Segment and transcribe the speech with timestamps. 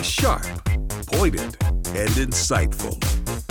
[0.00, 0.46] Sharp,
[1.06, 1.56] pointed,
[1.94, 2.98] and insightful.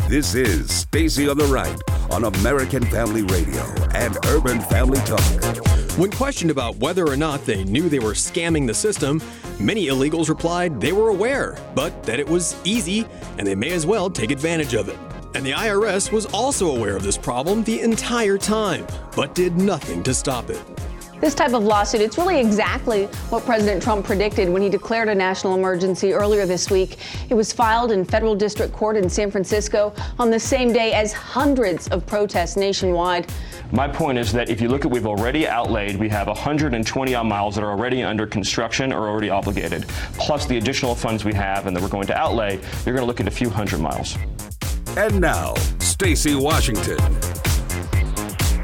[0.09, 1.79] This is Stacy on the Right
[2.11, 3.61] on American Family Radio
[3.93, 5.21] and Urban Family Talk.
[5.97, 9.21] When questioned about whether or not they knew they were scamming the system,
[9.59, 13.05] many illegals replied they were aware, but that it was easy
[13.37, 14.97] and they may as well take advantage of it.
[15.35, 20.01] And the IRS was also aware of this problem the entire time, but did nothing
[20.03, 20.61] to stop it.
[21.21, 25.13] This type of lawsuit, it's really exactly what President Trump predicted when he declared a
[25.13, 26.97] national emergency earlier this week.
[27.29, 31.13] It was filed in federal district court in San Francisco on the same day as
[31.13, 33.31] hundreds of protests nationwide.
[33.71, 37.23] My point is that if you look at we've already outlaid, we have 120 odd
[37.23, 41.67] miles that are already under construction or already obligated, plus the additional funds we have
[41.67, 44.17] and that we're going to outlay, you're going to look at a few hundred miles.
[44.97, 46.97] And now, Stacy Washington.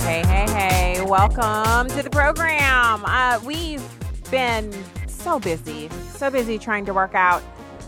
[0.08, 1.02] Hey, hey, hey.
[1.02, 3.04] Welcome to the program.
[3.04, 3.84] Uh, we've
[4.32, 4.74] been
[5.06, 7.44] so busy, so busy trying to work out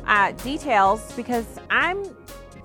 [0.06, 2.04] uh, details because I'm,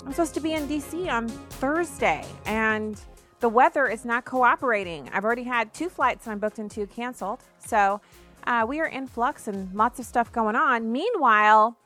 [0.05, 3.01] I'm supposed to be in DC on Thursday and
[3.39, 5.09] the weather is not cooperating.
[5.13, 7.45] I've already had two flights I'm booked into canceled.
[7.65, 8.01] So
[8.49, 10.91] uh, we are in flux and lots of stuff going on.
[10.91, 11.79] Meanwhile,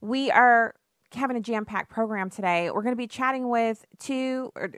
[0.00, 0.72] we are
[1.14, 2.70] having a jam packed program today.
[2.70, 4.70] We're going to be chatting with two, or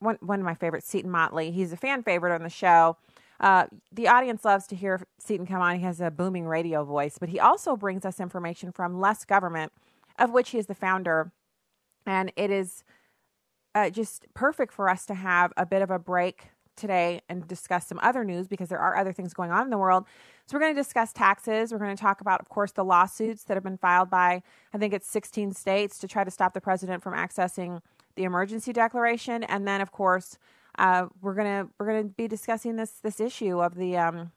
[0.00, 1.50] one, one of my favorites, Seton Motley.
[1.50, 2.96] He's a fan favorite on the show.
[3.38, 5.76] Uh, the audience loves to hear Seton come on.
[5.76, 9.72] He has a booming radio voice, but he also brings us information from Less Government,
[10.18, 11.32] of which he is the founder.
[12.06, 12.84] And it is
[13.74, 17.86] uh, just perfect for us to have a bit of a break today and discuss
[17.86, 20.06] some other news because there are other things going on in the world.
[20.46, 21.72] So, we're going to discuss taxes.
[21.72, 24.42] We're going to talk about, of course, the lawsuits that have been filed by,
[24.74, 27.80] I think it's 16 states to try to stop the president from accessing
[28.20, 30.36] the emergency declaration, and then of course
[30.78, 34.32] uh, we're gonna we're gonna be discussing this this issue of the um,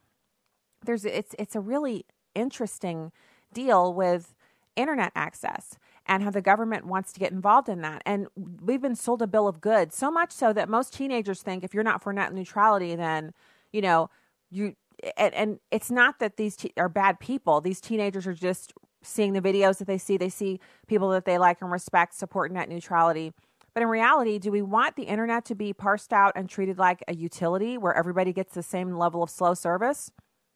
[0.85, 3.11] there's it's it's a really interesting
[3.53, 4.33] deal with
[4.77, 8.01] internet access and how the government wants to get involved in that.
[8.05, 11.63] And we've been sold a bill of goods so much so that most teenagers think
[11.63, 13.33] if you're not for net neutrality, then
[13.73, 14.09] you know
[14.49, 14.75] you.
[15.17, 17.59] And, and it's not that these te- are bad people.
[17.59, 18.71] These teenagers are just
[19.01, 20.15] seeing the videos that they see.
[20.15, 23.33] They see people that they like and respect support net neutrality
[23.73, 27.03] but in reality, do we want the internet to be parsed out and treated like
[27.07, 30.11] a utility where everybody gets the same level of slow service?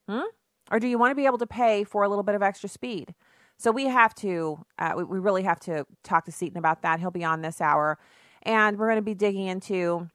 [0.07, 0.21] Hmm?
[0.69, 2.69] Or do you want to be able to pay for a little bit of extra
[2.69, 3.15] speed?
[3.57, 6.99] So we have to, uh, we, we really have to talk to Seton about that.
[6.99, 7.97] He'll be on this hour.
[8.43, 10.09] And we're going to be digging into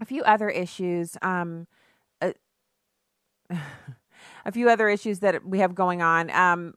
[0.00, 1.16] a few other issues.
[1.22, 1.68] Um,
[2.20, 2.32] uh,
[4.44, 6.30] a few other issues that we have going on.
[6.30, 6.74] Um,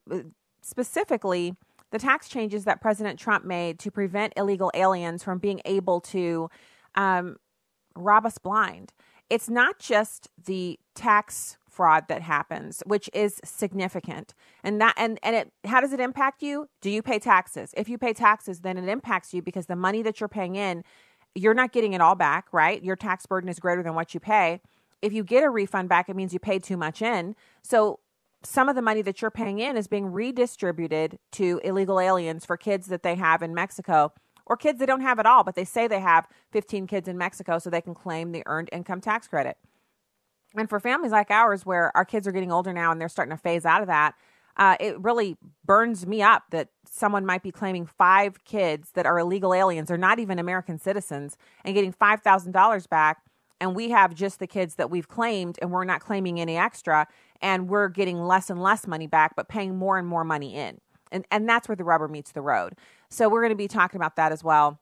[0.62, 1.54] specifically,
[1.94, 6.50] the tax changes that President Trump made to prevent illegal aliens from being able to
[6.96, 7.36] um,
[7.94, 8.92] rob us blind.
[9.30, 14.34] It's not just the tax fraud that happens, which is significant.
[14.64, 16.66] And that and and it how does it impact you?
[16.82, 17.72] Do you pay taxes?
[17.76, 20.82] If you pay taxes, then it impacts you because the money that you're paying in,
[21.36, 22.82] you're not getting it all back, right?
[22.82, 24.60] Your tax burden is greater than what you pay.
[25.00, 27.36] If you get a refund back, it means you paid too much in.
[27.62, 28.00] So
[28.44, 32.56] some of the money that you're paying in is being redistributed to illegal aliens for
[32.56, 34.12] kids that they have in Mexico
[34.46, 37.16] or kids they don't have at all, but they say they have 15 kids in
[37.16, 39.56] Mexico so they can claim the earned income tax credit.
[40.54, 43.34] And for families like ours, where our kids are getting older now and they're starting
[43.34, 44.14] to phase out of that,
[44.56, 49.18] uh, it really burns me up that someone might be claiming five kids that are
[49.18, 53.22] illegal aliens or not even American citizens and getting $5,000 back.
[53.60, 57.08] And we have just the kids that we've claimed and we're not claiming any extra
[57.44, 60.80] and we're getting less and less money back, but paying more and more money in.
[61.12, 62.72] And, and that's where the rubber meets the road.
[63.10, 64.80] So we're going to be talking about that as well.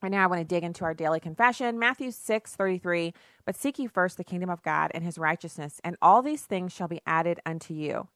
[0.00, 3.12] And now I want to dig into our daily confession, Matthew 6 33.
[3.44, 6.72] But seek ye first the kingdom of God and his righteousness, and all these things
[6.72, 8.08] shall be added unto you.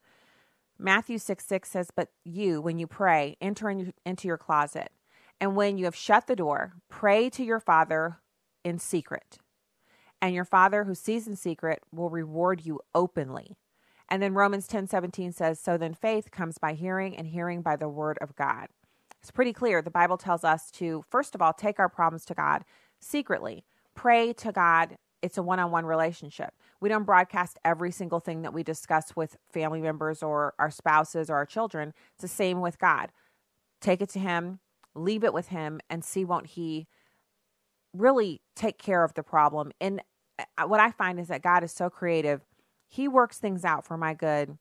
[0.79, 4.93] Matthew 6 6 says, But you, when you pray, enter in, into your closet,
[5.41, 8.17] and when you have shut the door, pray to your Father
[8.65, 9.41] in secret
[10.23, 13.57] and your father who sees in secret will reward you openly.
[14.09, 17.77] And then Romans 10 17 says, So then faith comes by hearing, and hearing by
[17.77, 18.69] the word of God.
[19.21, 19.83] It's pretty clear.
[19.83, 22.65] The Bible tells us to, first of all, take our problems to God
[23.01, 23.65] secretly,
[23.95, 24.97] pray to God.
[25.23, 26.55] It's a one on one relationship.
[26.81, 31.31] We don't broadcast every single thing that we discuss with family members or our spouses
[31.31, 31.95] or our children.
[32.15, 33.13] It's the same with God.
[33.81, 34.59] Take it to Him,
[34.95, 36.89] leave it with Him, and see won't He
[37.95, 40.01] really take care of the problem in
[40.67, 42.43] what I find is that God is so creative.
[42.89, 44.59] He works things out for my good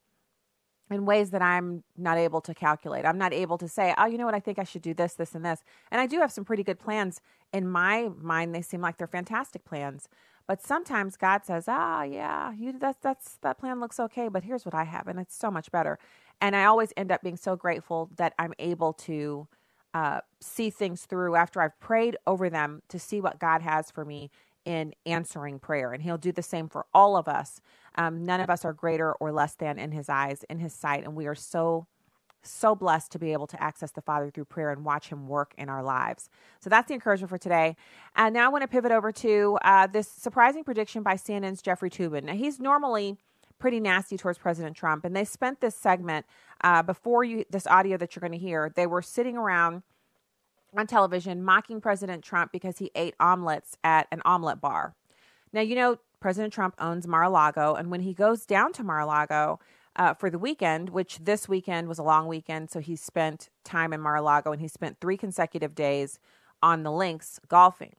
[0.89, 3.05] in ways that I'm not able to calculate.
[3.05, 5.13] I'm not able to say, oh, you know what, I think I should do this,
[5.13, 5.63] this, and this.
[5.89, 7.21] And I do have some pretty good plans
[7.53, 8.53] in my mind.
[8.53, 10.09] They seem like they're fantastic plans.
[10.47, 14.65] But sometimes God says, "Ah, yeah, you that's that's that plan looks okay, but here's
[14.65, 15.97] what I have, and it's so much better."
[16.41, 19.47] And I always end up being so grateful that I'm able to
[19.93, 24.03] uh, see things through after I've prayed over them to see what God has for
[24.03, 24.29] me
[24.65, 25.91] in answering prayer.
[25.91, 27.61] And He'll do the same for all of us.
[27.95, 31.03] Um, none of us are greater or less than in His eyes, in His sight.
[31.03, 31.87] And we are so,
[32.41, 35.53] so blessed to be able to access the Father through prayer and watch Him work
[35.57, 36.29] in our lives.
[36.59, 37.75] So that's the encouragement for today.
[38.15, 41.89] And now I want to pivot over to uh, this surprising prediction by CNN's Jeffrey
[41.89, 42.23] Toobin.
[42.23, 43.17] Now, he's normally
[43.61, 45.05] pretty nasty towards President Trump.
[45.05, 46.25] And they spent this segment
[46.61, 48.71] uh, before you this audio that you're going to hear.
[48.75, 49.83] They were sitting around
[50.75, 54.95] on television mocking President Trump because he ate omelets at an omelet bar.
[55.53, 59.59] Now you know President Trump owns Mar-a-Lago, and when he goes down to Mar-a-Lago
[59.95, 63.91] uh, for the weekend, which this weekend was a long weekend, so he spent time
[63.91, 66.19] in Mar-a-Lago, and he spent three consecutive days
[66.61, 67.95] on the links golfing.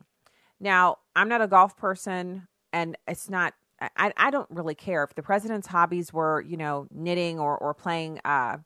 [0.61, 3.55] Now I'm not a golf person, and it's not
[3.97, 7.75] I, I don't really care if the president's hobbies were, you know, knitting or, or
[7.75, 8.59] playing uh,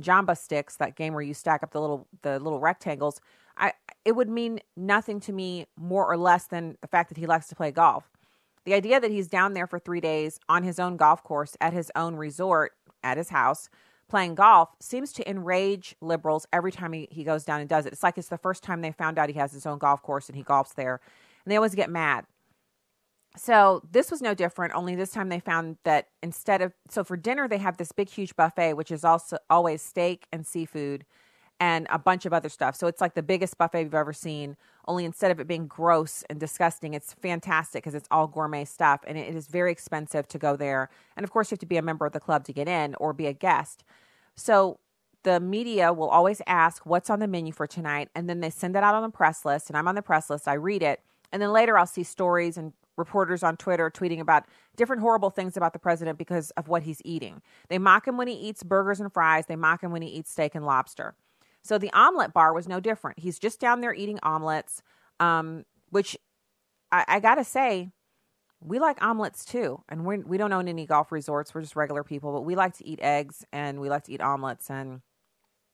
[0.00, 3.20] Jenga sticks, that game where you stack up the little the little rectangles.
[3.56, 3.72] I
[4.04, 7.48] it would mean nothing to me more or less than the fact that he likes
[7.48, 8.10] to play golf.
[8.64, 11.72] The idea that he's down there for three days on his own golf course at
[11.72, 13.68] his own resort at his house
[14.08, 17.92] playing golf seems to enrage liberals every time he, he goes down and does it.
[17.92, 20.28] It's like it's the first time they found out he has his own golf course
[20.28, 21.00] and he golfs there.
[21.44, 22.26] And they always get mad.
[23.36, 27.16] So this was no different, only this time they found that instead of so for
[27.16, 31.04] dinner they have this big huge buffet which is also always steak and seafood
[31.60, 32.76] and a bunch of other stuff.
[32.76, 36.24] So it's like the biggest buffet you've ever seen, only instead of it being gross
[36.28, 40.38] and disgusting, it's fantastic because it's all gourmet stuff and it is very expensive to
[40.38, 40.88] go there.
[41.16, 42.94] And of course you have to be a member of the club to get in
[42.96, 43.84] or be a guest.
[44.36, 44.78] So
[45.22, 48.76] the media will always ask what's on the menu for tonight and then they send
[48.76, 51.00] it out on the press list and I'm on the press list, I read it
[51.32, 54.44] and then later I'll see stories and reporters on Twitter tweeting about
[54.76, 57.42] different horrible things about the president because of what he's eating.
[57.68, 60.30] They mock him when he eats burgers and fries, they mock him when he eats
[60.30, 61.14] steak and lobster.
[61.62, 63.18] So the omelet bar was no different.
[63.18, 64.82] He's just down there eating omelets,
[65.18, 66.16] um, which
[66.92, 67.90] I, I got to say,
[68.60, 69.82] we like omelets too.
[69.88, 71.54] And we're, we don't own any golf resorts.
[71.54, 74.20] We're just regular people, but we like to eat eggs and we like to eat
[74.20, 74.70] omelets.
[74.70, 75.00] And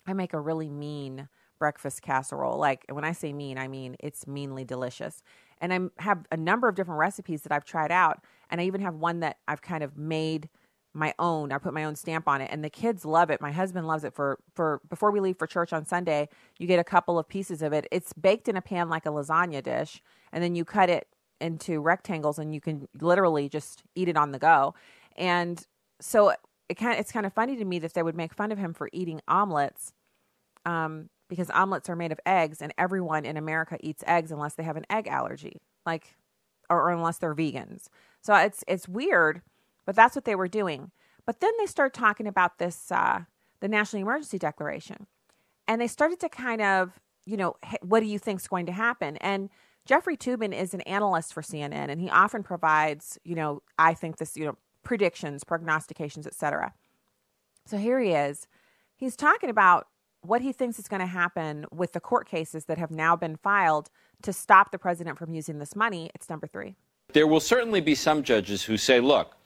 [0.06, 1.28] I make a really mean
[1.58, 2.58] breakfast casserole.
[2.58, 5.23] Like when I say mean, I mean it's meanly delicious.
[5.61, 8.25] And I have a number of different recipes that I've tried out.
[8.51, 10.49] And I even have one that I've kind of made
[10.93, 11.53] my own.
[11.53, 13.41] I put my own stamp on it and the kids love it.
[13.41, 16.29] My husband loves it for for before we leave for church on Sunday,
[16.59, 17.87] you get a couple of pieces of it.
[17.93, 20.03] It's baked in a pan like a lasagna dish
[20.33, 21.07] and then you cut it
[21.41, 24.75] into rectangles and you can literally just eat it on the go.
[25.17, 25.65] And
[26.01, 26.35] so
[26.69, 28.75] it kind it's kind of funny to me that they would make fun of him
[28.75, 29.93] for eating omelets.
[30.67, 34.65] Um, because omelets are made of eggs and everyone in America eats eggs unless they
[34.65, 36.17] have an egg allergy, like
[36.69, 37.87] or, or unless they're vegans.
[38.21, 39.41] So it's it's weird,
[39.87, 40.91] but that's what they were doing.
[41.25, 43.21] But then they start talking about this uh,
[43.61, 45.06] the national emergency declaration,
[45.67, 48.73] and they started to kind of you know what do you think is going to
[48.73, 49.49] happen and.
[49.87, 54.19] Jeffrey Toobin is an analyst for CNN, and he often provides, you know, I think
[54.19, 56.75] this, you know, predictions, prognostications, etc.
[57.67, 58.47] So here he is.
[58.94, 59.88] He's talking about
[60.22, 63.37] what he thinks is going to happen with the court cases that have now been
[63.37, 63.90] filed
[64.22, 66.11] to stop the president from using this money.
[66.14, 66.76] It's number three.
[67.12, 69.37] There will certainly be some judges who say, look,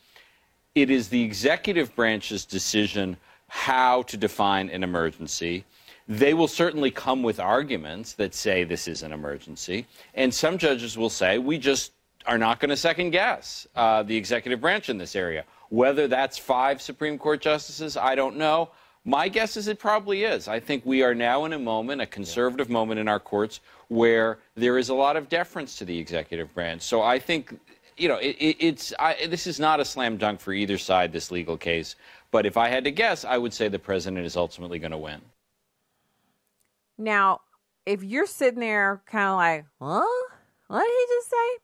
[0.75, 5.63] it is the executive branch's decision how to define an emergency.
[6.07, 9.87] They will certainly come with arguments that say this is an emergency.
[10.13, 11.93] And some judges will say, we just
[12.27, 15.45] are not going to second guess uh, the executive branch in this area.
[15.69, 18.69] Whether that's five Supreme Court justices, I don't know.
[19.07, 20.47] My guess is it probably is.
[20.47, 22.73] I think we are now in a moment, a conservative yeah.
[22.73, 26.81] moment in our courts, where there is a lot of deference to the executive branch.
[26.81, 27.59] So I think,
[27.97, 31.11] you know, it, it, it's I, this is not a slam dunk for either side,
[31.11, 31.95] this legal case.
[32.31, 34.97] But if I had to guess, I would say the president is ultimately going to
[34.97, 35.21] win.
[36.97, 37.41] Now,
[37.85, 40.25] if you're sitting there kind of like, huh?
[40.67, 41.57] What did he just say?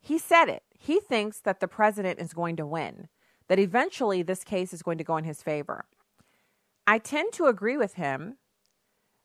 [0.00, 0.64] He said it.
[0.76, 3.08] He thinks that the president is going to win,
[3.46, 5.84] that eventually this case is going to go in his favor.
[6.86, 8.36] I tend to agree with him,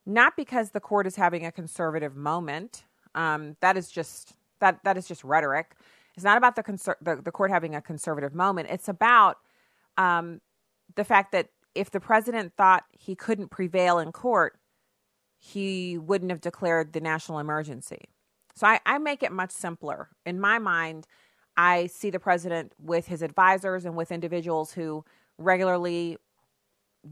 [0.06, 2.86] not because the court is having a conservative moment.
[3.13, 5.75] Um, that is just that that is just rhetoric.
[6.15, 8.70] It's not about the, conser- the, the court having a conservative moment.
[8.70, 9.38] It's about
[9.98, 10.41] um,
[10.96, 14.60] the fact that if the president thought he couldn't prevail in court,
[15.39, 18.10] he wouldn't have declared the national emergency.
[18.56, 20.10] So I, I make it much simpler.
[20.25, 21.08] In my mind,
[21.56, 25.06] I see the president with his advisors and with individuals who
[25.38, 26.18] regularly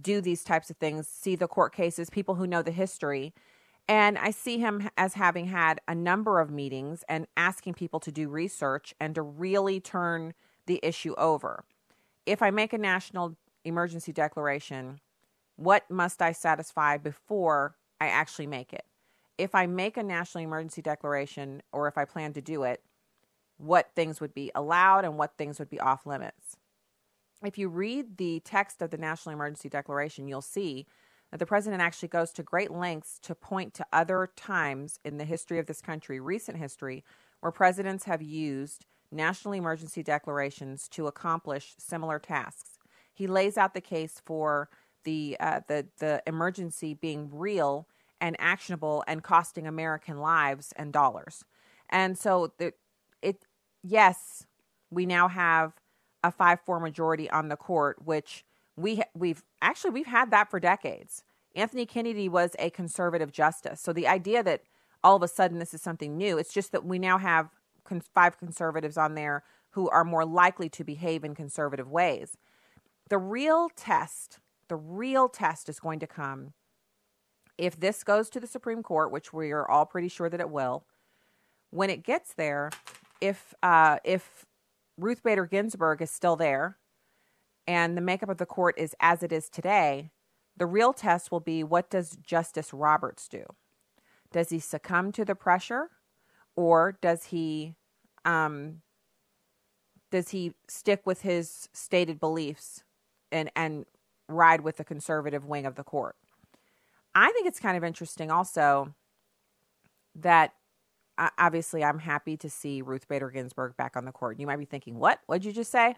[0.01, 3.33] do these types of things, see the court cases, people who know the history.
[3.87, 8.11] And I see him as having had a number of meetings and asking people to
[8.11, 10.33] do research and to really turn
[10.67, 11.63] the issue over.
[12.27, 14.99] If I make a national emergency declaration,
[15.55, 18.85] what must I satisfy before I actually make it?
[19.39, 22.83] If I make a national emergency declaration or if I plan to do it,
[23.57, 26.58] what things would be allowed and what things would be off limits.
[27.43, 30.87] If you read the text of the National Emergency Declaration, you'll see
[31.31, 35.25] that the president actually goes to great lengths to point to other times in the
[35.25, 37.03] history of this country, recent history,
[37.39, 42.77] where presidents have used national emergency declarations to accomplish similar tasks.
[43.13, 44.69] He lays out the case for
[45.03, 47.87] the uh, the the emergency being real
[48.19, 51.45] and actionable and costing American lives and dollars.
[51.89, 52.73] And so the,
[53.21, 53.45] it
[53.81, 54.45] yes,
[54.91, 55.78] we now have
[56.23, 58.43] a 5-4 majority on the court which
[58.75, 61.23] we we've actually we've had that for decades.
[61.55, 63.81] Anthony Kennedy was a conservative justice.
[63.81, 64.63] So the idea that
[65.03, 67.49] all of a sudden this is something new, it's just that we now have
[68.13, 72.37] five conservatives on there who are more likely to behave in conservative ways.
[73.09, 76.53] The real test, the real test is going to come
[77.57, 80.49] if this goes to the Supreme Court, which we are all pretty sure that it
[80.49, 80.85] will.
[81.71, 82.71] When it gets there,
[83.19, 84.45] if uh, if
[84.99, 86.77] Ruth Bader Ginsburg is still there,
[87.67, 90.11] and the makeup of the court is as it is today,
[90.57, 93.45] the real test will be what does Justice Roberts do?
[94.31, 95.89] Does he succumb to the pressure,
[96.55, 97.75] or does he
[98.25, 98.81] um,
[100.11, 102.83] does he stick with his stated beliefs
[103.31, 103.85] and and
[104.27, 106.15] ride with the conservative wing of the court?
[107.15, 108.93] I think it's kind of interesting also
[110.15, 110.53] that
[111.37, 114.39] obviously I'm happy to see Ruth Bader Ginsburg back on the court.
[114.39, 115.19] You might be thinking, what?
[115.25, 115.95] What'd you just say?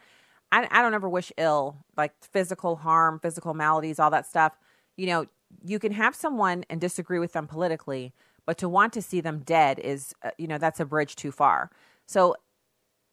[0.51, 4.57] I, I don't ever wish ill, like physical harm, physical maladies, all that stuff.
[4.97, 5.25] You know,
[5.63, 8.13] you can have someone and disagree with them politically,
[8.45, 11.31] but to want to see them dead is, uh, you know, that's a bridge too
[11.31, 11.69] far.
[12.05, 12.35] So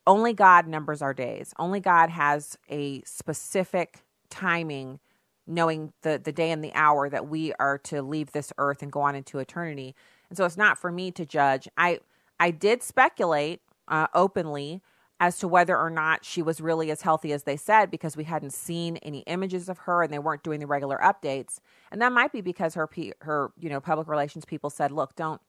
[0.06, 1.52] only God numbers our days.
[1.58, 4.00] Only God has a specific
[4.30, 5.00] timing,
[5.46, 8.90] knowing the, the day and the hour that we are to leave this earth and
[8.90, 9.94] go on into eternity.
[10.30, 11.68] And so it's not for me to judge.
[11.76, 12.00] I
[12.40, 14.82] I did speculate uh, openly
[15.20, 18.24] as to whether or not she was really as healthy as they said because we
[18.24, 21.58] hadn't seen any images of her and they weren't doing the regular updates.
[21.90, 22.88] And that might be because her
[23.22, 25.40] her you know public relations people said, "Look, don't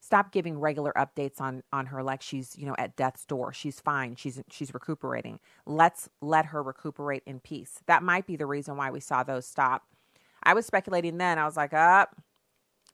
[0.00, 2.02] stop giving regular updates on on her.
[2.02, 3.52] Like she's you know at death's door.
[3.52, 4.16] She's fine.
[4.16, 5.40] She's she's recuperating.
[5.66, 7.80] Let's let her recuperate in peace.
[7.86, 9.84] That might be the reason why we saw those stop.
[10.42, 11.38] I was speculating then.
[11.38, 12.10] I was like up.
[12.16, 12.33] uh,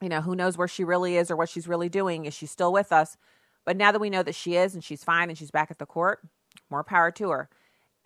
[0.00, 2.46] you know who knows where she really is or what she's really doing is she
[2.46, 3.16] still with us?
[3.64, 5.78] But now that we know that she is and she's fine and she's back at
[5.78, 6.20] the court
[6.70, 7.48] more power to her.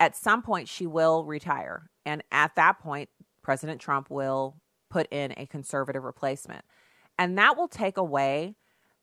[0.01, 1.91] At some point she will retire.
[2.05, 3.09] And at that point
[3.43, 4.57] president trump will
[4.91, 6.65] put in a conservative replacement.
[7.19, 8.57] And that will take away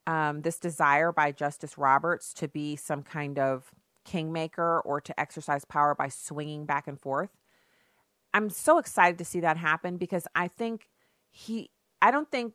[0.08, 3.72] um, this desire by Justice Roberts to be some kind of
[4.04, 7.30] kingmaker or to exercise power by swinging back and forth.
[8.34, 10.88] I'm so excited to see that happen because I think
[11.30, 11.70] he,
[12.02, 12.54] I don't think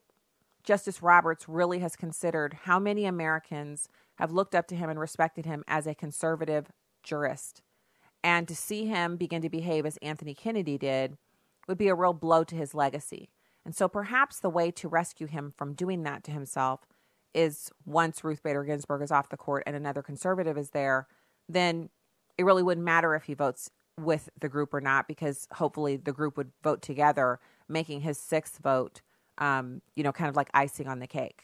[0.67, 5.47] Justice Roberts really has considered how many Americans have looked up to him and respected
[5.47, 6.73] him as a conservative
[7.05, 7.63] jurist.
[8.25, 11.17] And to see him begin to behave as Anthony Kennedy did
[11.69, 13.31] would be a real blow to his legacy.
[13.65, 16.81] And so perhaps the way to rescue him from doing that to himself
[17.33, 21.07] is once Ruth Bader Ginsburg is off the court and another conservative is there,
[21.49, 21.91] then
[22.37, 23.71] it really wouldn't matter if he votes
[24.01, 28.59] with the group or not because hopefully the group would vote together, making his sixth
[28.59, 29.03] vote,
[29.39, 31.43] um, you know, kind of like icing on the cake.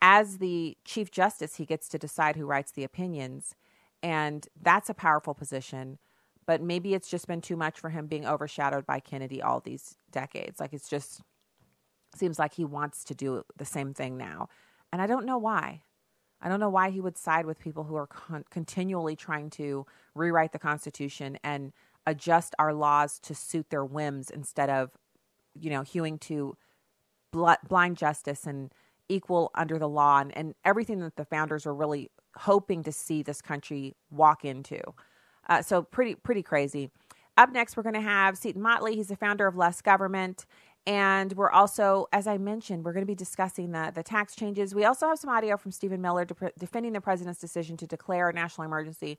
[0.00, 3.54] As the Chief Justice, he gets to decide who writes the opinions,
[4.02, 5.98] and that's a powerful position.
[6.46, 9.96] But maybe it's just been too much for him being overshadowed by Kennedy all these
[10.10, 10.60] decades.
[10.60, 11.22] Like it's just
[12.14, 14.48] seems like he wants to do the same thing now.
[14.92, 15.82] And I don't know why.
[16.40, 19.86] I don't know why he would side with people who are con- continually trying to
[20.14, 21.72] rewrite the Constitution and
[22.06, 24.90] adjust our laws to suit their whims instead of,
[25.58, 26.56] you know, hewing to
[27.34, 28.72] blind justice and
[29.08, 33.22] equal under the law and, and everything that the founders were really hoping to see
[33.22, 34.80] this country walk into.
[35.48, 36.90] Uh, so pretty pretty crazy.
[37.36, 38.94] Up next, we're going to have Seton Motley.
[38.94, 40.46] He's the founder of Less Government,
[40.86, 44.74] and we're also, as I mentioned, we're going to be discussing the, the tax changes.
[44.74, 48.28] We also have some audio from Stephen Miller de- defending the president's decision to declare
[48.28, 49.18] a national emergency.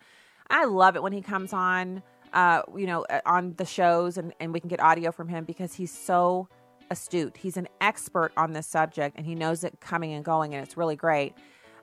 [0.50, 2.04] I love it when he comes on,
[2.34, 5.44] uh, you know, uh, on the shows and, and we can get audio from him
[5.44, 6.48] because he's so
[6.90, 7.38] astute.
[7.38, 10.78] He's an expert on this subject and he knows it coming and going, and it's
[10.78, 11.34] really great.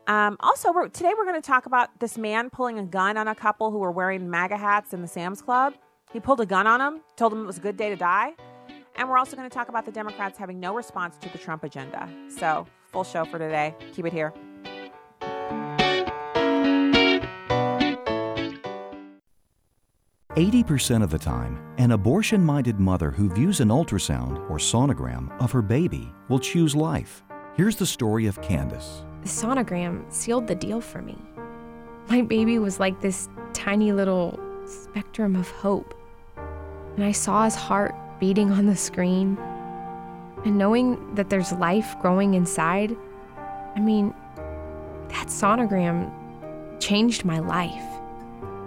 [0.07, 3.29] Um, also, we're, today we're going to talk about this man pulling a gun on
[3.29, 5.75] a couple who were wearing MAGA hats in the Sam's Club.
[6.13, 8.33] He pulled a gun on them, told them it was a good day to die.
[8.97, 11.65] And we're also going to talk about the Democrats having no response to the Trump
[11.65, 12.09] agenda.
[12.29, 13.75] So full show for today.
[13.93, 14.33] Keep it here.
[20.35, 25.31] Eighty percent of the time, an abortion minded mother who views an ultrasound or sonogram
[25.43, 27.23] of her baby will choose life.
[27.55, 29.03] Here's the story of Candace.
[29.25, 31.19] The sonogram sealed the deal for me.
[32.09, 35.93] My baby was like this tiny little spectrum of hope.
[36.97, 39.37] And I saw his heart beating on the screen.
[40.47, 42.97] And knowing that there's life growing inside,
[43.77, 44.15] I mean,
[45.09, 46.11] that sonogram
[46.81, 47.85] changed my life.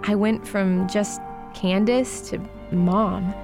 [0.04, 1.20] I went from just
[1.56, 2.38] Candace to
[2.70, 3.34] mom.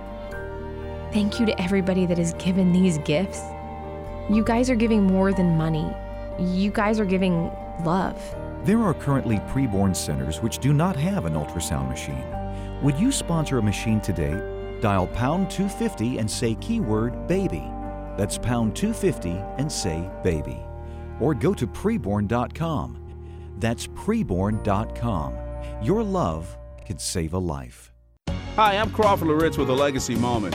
[1.12, 3.40] Thank you to everybody that has given these gifts.
[4.31, 5.90] You guys are giving more than money.
[6.38, 7.50] You guys are giving
[7.87, 8.23] love.
[8.64, 12.25] There are currently preborn centers which do not have an ultrasound machine.
[12.83, 14.78] Would you sponsor a machine today?
[14.83, 17.64] Dial pound 250 and say keyword baby.
[18.19, 20.62] That's pound 250 and say baby.
[21.19, 22.99] Or go to preborn.com.
[23.59, 25.35] That's preborn.com.
[25.83, 27.92] Your love could save a life.
[28.57, 30.55] Hi, I'm Crawford Loritts with a legacy moment.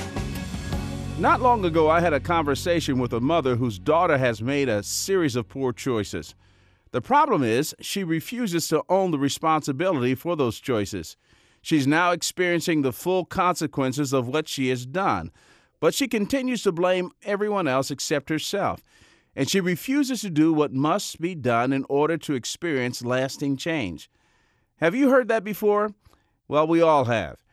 [1.18, 4.84] Not long ago, I had a conversation with a mother whose daughter has made a
[4.84, 6.36] series of poor choices.
[6.92, 11.18] The problem is, she refuses to own the responsibility for those choices.
[11.64, 15.32] She's now experiencing the full consequences of what she has done,
[15.80, 18.84] but she continues to blame everyone else except herself,
[19.36, 24.08] and she refuses to do what must be done in order to experience lasting change.
[24.76, 25.96] Have you heard that before?
[26.48, 27.44] Well, we all have.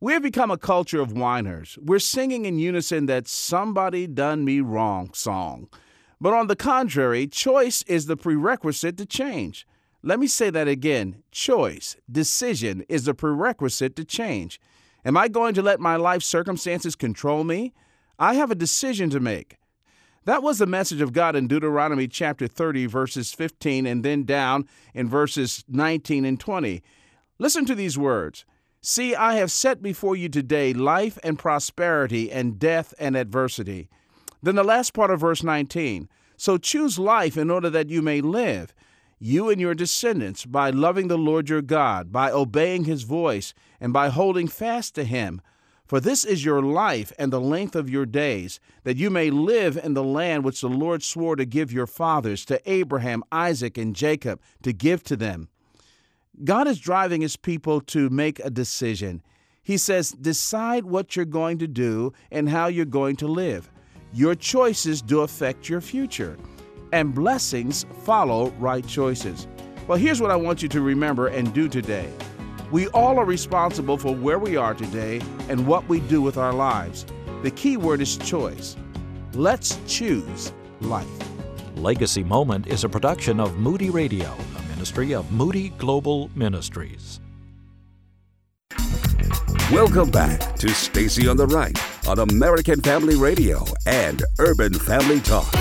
[0.00, 1.76] We have become a culture of whiners.
[1.82, 5.68] We're singing in unison that somebody done me wrong song.
[6.20, 9.66] But on the contrary, choice is the prerequisite to change.
[10.04, 11.24] Let me say that again.
[11.32, 14.60] Choice, decision is the prerequisite to change.
[15.04, 17.72] Am I going to let my life circumstances control me?
[18.20, 19.56] I have a decision to make.
[20.26, 24.68] That was the message of God in Deuteronomy chapter 30, verses 15, and then down
[24.94, 26.82] in verses 19 and 20.
[27.40, 28.44] Listen to these words.
[28.90, 33.90] See, I have set before you today life and prosperity, and death and adversity.
[34.42, 36.08] Then the last part of verse 19
[36.38, 38.72] So choose life in order that you may live,
[39.18, 43.92] you and your descendants, by loving the Lord your God, by obeying his voice, and
[43.92, 45.42] by holding fast to him.
[45.84, 49.76] For this is your life and the length of your days, that you may live
[49.76, 53.94] in the land which the Lord swore to give your fathers, to Abraham, Isaac, and
[53.94, 55.50] Jacob, to give to them.
[56.44, 59.22] God is driving his people to make a decision.
[59.62, 63.70] He says, decide what you're going to do and how you're going to live.
[64.12, 66.38] Your choices do affect your future,
[66.92, 69.46] and blessings follow right choices.
[69.86, 72.10] Well, here's what I want you to remember and do today.
[72.70, 76.52] We all are responsible for where we are today and what we do with our
[76.52, 77.04] lives.
[77.42, 78.76] The key word is choice.
[79.34, 81.06] Let's choose life.
[81.76, 84.34] Legacy Moment is a production of Moody Radio
[84.78, 87.18] ministry of Moody Global Ministries.
[89.72, 95.52] Welcome back to Stacy on the Right on American Family Radio and Urban Family Talk.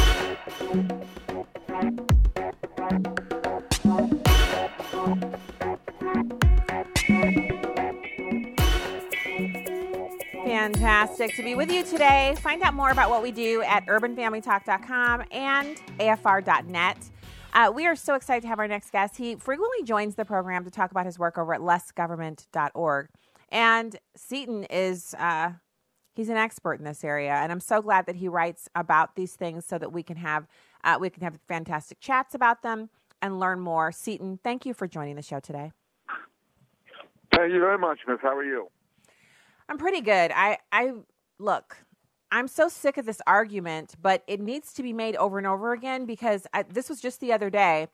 [10.45, 12.36] Fantastic to be with you today.
[12.38, 17.10] Find out more about what we do at urbanfamilytalk.com and afr.net.
[17.53, 19.17] Uh, we are so excited to have our next guest.
[19.17, 23.07] He frequently joins the program to talk about his work over at lessgovernment.org.
[23.49, 25.53] And Seton is uh,
[26.15, 29.36] he's an expert in this area, and I'm so glad that he writes about these
[29.36, 30.47] things so that we can have
[30.83, 32.89] uh, we can have fantastic chats about them
[33.21, 33.91] and learn more.
[33.91, 35.71] Seton, thank you for joining the show today.
[37.33, 38.17] Thank you very much, Miss.
[38.21, 38.67] How are you?
[39.69, 40.31] I'm pretty good.
[40.33, 40.91] I I
[41.39, 41.77] look.
[42.32, 45.72] I'm so sick of this argument, but it needs to be made over and over
[45.72, 47.88] again because I, this was just the other day.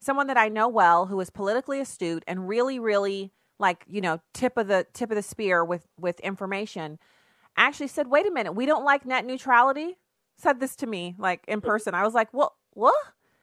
[0.00, 4.20] Someone that I know well who is politically astute and really, really like you know
[4.32, 6.98] tip of the tip of the spear with with information
[7.56, 9.96] actually said, "Wait a minute, we don't like net neutrality."
[10.36, 11.68] Said this to me like in mm-hmm.
[11.68, 11.94] person.
[11.94, 12.94] I was like, "Well, what?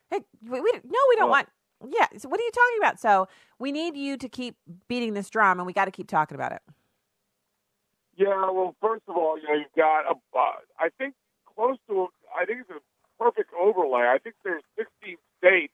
[0.10, 1.50] Hey, we, we no, we don't want."
[1.86, 2.08] Yeah.
[2.18, 3.00] So what are you talking about?
[3.00, 3.28] So
[3.60, 4.56] we need you to keep
[4.88, 6.62] beating this drum, and we got to keep talking about it.
[8.16, 11.16] Yeah, well, first of all, you know, you've got, a, uh, I think,
[11.56, 12.82] close to, I think it's a
[13.22, 14.08] perfect overlay.
[14.08, 15.74] I think there's 16 states,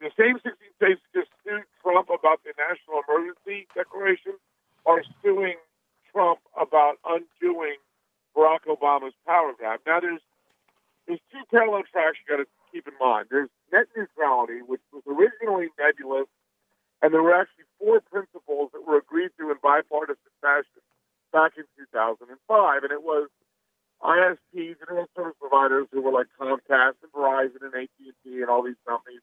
[0.00, 4.38] the same 16 states just sued Trump about the national emergency declaration
[4.86, 5.56] are suing
[6.12, 7.78] Trump about undoing
[8.36, 9.80] Barack Obama's power grab.
[9.86, 10.20] Now, there's
[11.06, 13.28] there's two parallel tracks you got to keep in mind.
[13.30, 16.28] There's net neutrality, which was originally nebulous,
[17.02, 20.80] and there were actually four principles that were agreed to in bipartisan fashion
[21.34, 23.26] back in 2005, and it was
[23.98, 28.78] ISPs, internet service providers who were like Comcast and Verizon and AT&T and all these
[28.86, 29.20] companies,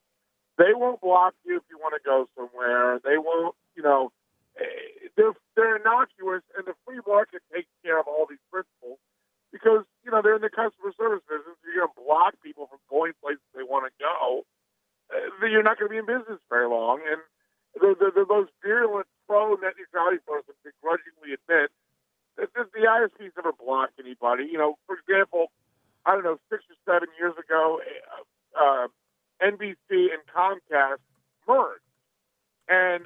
[0.60, 3.00] they won't block you if you want to go somewhere.
[3.00, 4.12] They won't, you know,
[4.60, 9.00] eh, they're they're innocuous, and the free market takes care of all these principles
[9.56, 11.56] because you know they're in the customer service business.
[11.64, 14.44] You're going to block people from going places they want to go.
[15.08, 17.00] Uh, you're not going to be in business very long.
[17.08, 17.24] And
[17.80, 21.72] the, the, the most virulent pro net neutrality person begrudgingly admit
[22.54, 24.46] the, ISPs never blocked anybody.
[24.52, 25.52] You know, for example,
[26.06, 27.80] I don't know, six or seven years ago,
[28.58, 28.88] uh, uh
[29.42, 31.02] NBC and Comcast
[31.48, 31.82] merged,
[32.68, 33.06] and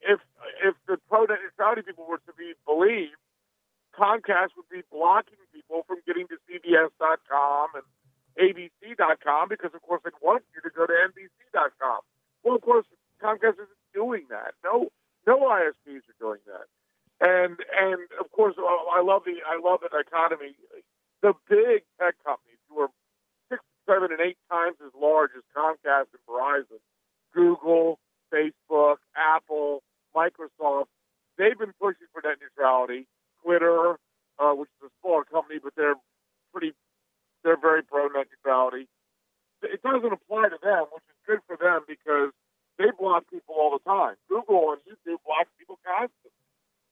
[0.00, 0.20] if
[0.62, 3.18] if the pro neutrality people were to be believed,
[3.98, 7.86] Comcast would be blocking people from getting to CBS.com and
[8.38, 12.00] ABC.com because, of course, they want you to go to NBC.com.
[12.42, 12.86] Well, of course,
[13.22, 14.54] Comcast isn't doing that.
[14.64, 14.90] No,
[15.26, 16.66] no ISPs are doing that.
[17.20, 20.54] And and of course, I love the I love the dichotomy.
[21.22, 22.88] The big tech companies who are
[23.48, 26.82] six, seven, and eight times as large as Comcast and Verizon,
[27.32, 27.98] Google,
[28.32, 29.82] Facebook, Apple,
[30.14, 30.86] Microsoft,
[31.38, 33.06] they've been pushing for net neutrality.
[33.44, 33.96] Twitter,
[34.38, 36.00] uh, which is a smaller company, but they're
[36.52, 36.72] pretty,
[37.44, 38.88] they're very pro net neutrality.
[39.62, 42.32] It doesn't apply to them, which is good for them because
[42.78, 44.16] they block people all the time.
[44.28, 46.43] Google and YouTube block people constantly.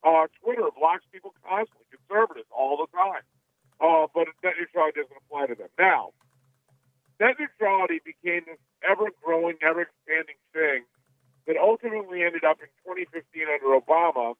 [0.04, 3.22] Uh, Twitter blocks people constantly, conservatives all the time.
[3.80, 5.70] Uh, but net neutrality doesn't apply to them.
[5.78, 6.10] Now,
[7.18, 10.84] net neutrality became this ever growing, ever expanding thing
[11.46, 14.34] that ultimately ended up in 2015 under Obama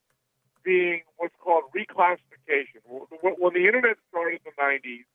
[0.62, 2.82] being what's called reclassification.
[2.86, 5.06] When the internet started in the 90s,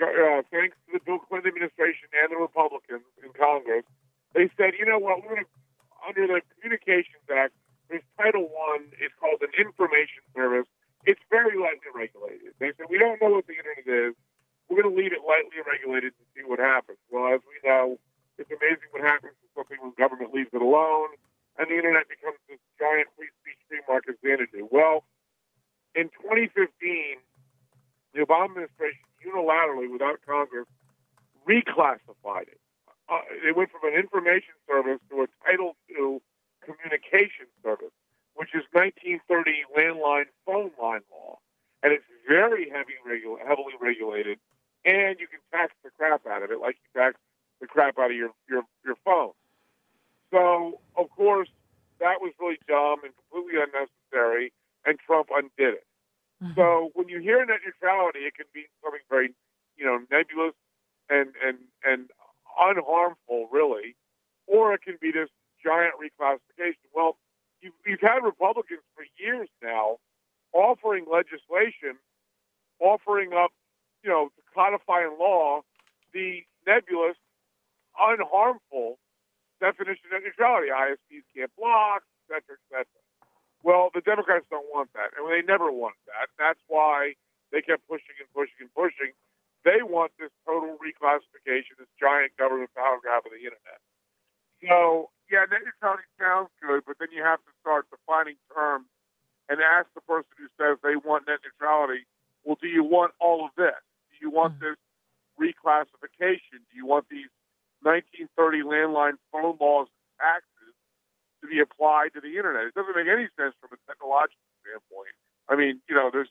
[0.00, 3.84] uh, thanks to the Bill Clinton administration and the Republicans in Congress,
[4.32, 5.50] they said, you know what, we're going to,
[6.06, 7.52] under the Communications Act,
[7.88, 8.92] there's Title One.
[9.00, 10.68] It's called an information service.
[11.04, 12.52] It's very lightly regulated.
[12.60, 14.14] They said we don't know what the internet is.
[14.68, 17.00] We're going to leave it lightly regulated and see what happens.
[17.08, 17.96] Well, as we know,
[18.36, 21.16] it's amazing what happens to something when government leaves it alone,
[21.56, 24.68] and the internet becomes this giant free speech free market xanadu.
[24.68, 25.08] Well,
[25.96, 26.68] in 2015,
[28.12, 30.68] the Obama administration unilaterally, without Congress,
[31.48, 32.60] reclassified it.
[33.08, 36.20] Uh, it went from an information service to a Title II
[36.68, 37.94] communication service,
[38.34, 41.38] which is 1930 landline phone line law,
[41.82, 44.38] and it's very heavy regu- heavily regulated,
[44.84, 47.16] and you can tax the crap out of it, like you tax
[47.60, 49.32] the crap out of your your your phone.
[50.30, 51.48] So, of course,
[52.00, 54.52] that was really dumb and completely unnecessary,
[54.84, 55.86] and Trump undid it.
[56.42, 56.54] Mm-hmm.
[56.54, 59.34] So, when you hear net neutrality, it can be something very,
[59.76, 60.54] you know, nebulous
[61.08, 62.10] and and and
[62.60, 63.96] unharmful, really,
[64.46, 65.30] or it can be this
[65.62, 66.86] giant reclassification.
[66.94, 67.16] Well,
[67.60, 69.98] you've, you've had Republicans for years now
[70.52, 71.98] offering legislation,
[72.80, 73.50] offering up,
[74.02, 75.60] you know, to codify in law
[76.14, 77.16] the nebulous,
[78.00, 78.96] unharmful
[79.60, 80.68] definition of neutrality.
[80.70, 83.00] ISPs can't block, et cetera, et cetera.
[83.62, 86.30] Well, the Democrats don't want that, and they never wanted that.
[86.38, 87.14] That's why
[87.50, 89.12] they kept pushing and pushing and pushing.
[89.66, 93.82] They want this total reclassification, this giant government power grab of the internet.
[94.62, 98.88] So yeah, net neutrality sounds good, but then you have to start defining terms
[99.48, 102.04] and ask the person who says they want net neutrality,
[102.44, 103.76] well, do you want all of this?
[104.12, 104.72] Do you want mm-hmm.
[104.72, 104.80] this
[105.36, 106.64] reclassification?
[106.68, 107.28] Do you want these
[107.84, 108.28] 1930
[108.64, 110.74] landline phone laws and taxes
[111.40, 112.72] to be applied to the internet?
[112.72, 115.14] It doesn't make any sense from a technological standpoint.
[115.48, 116.28] I mean, you know, there's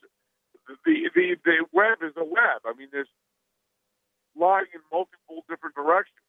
[0.84, 2.62] the the the web is a web.
[2.66, 3.10] I mean, there's
[4.36, 6.27] lying in multiple different directions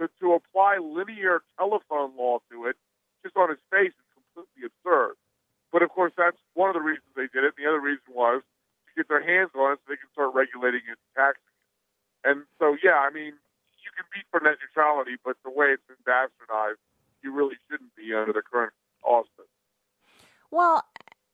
[0.00, 2.76] to, to apply linear telephone law to it
[3.22, 5.14] just on its face is completely absurd.
[5.72, 7.54] But of course, that's one of the reasons they did it.
[7.56, 8.42] The other reason was
[8.86, 12.28] to get their hands on it so they can start regulating it and taxing it.
[12.28, 13.34] And so, yeah, I mean,
[13.82, 16.80] you can be for net neutrality, but the way it's been bastardized,
[17.22, 19.50] you really shouldn't be under the current auspice.
[20.50, 20.84] Well,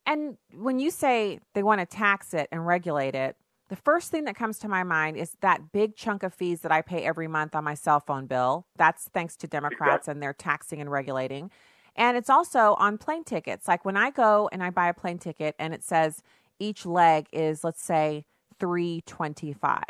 [0.07, 3.37] and when you say they want to tax it and regulate it,
[3.71, 6.73] the first thing that comes to my mind is that big chunk of fees that
[6.73, 8.67] I pay every month on my cell phone bill.
[8.77, 11.53] That's thanks to Democrats and their taxing and regulating.
[11.95, 13.69] And it's also on plane tickets.
[13.69, 16.21] Like when I go and I buy a plane ticket and it says
[16.59, 18.25] each leg is let's say
[18.59, 19.85] 325.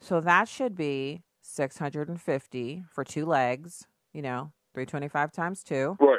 [0.00, 5.98] So that should be 650 for two legs, you know, 325 times 2.
[6.00, 6.18] Right.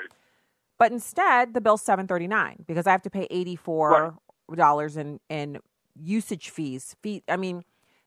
[0.78, 4.16] But instead, the bill's 739 because I have to pay $84
[4.48, 4.96] right.
[4.96, 5.58] in in
[5.99, 6.95] usage fees.
[7.01, 7.63] Fee, I mean,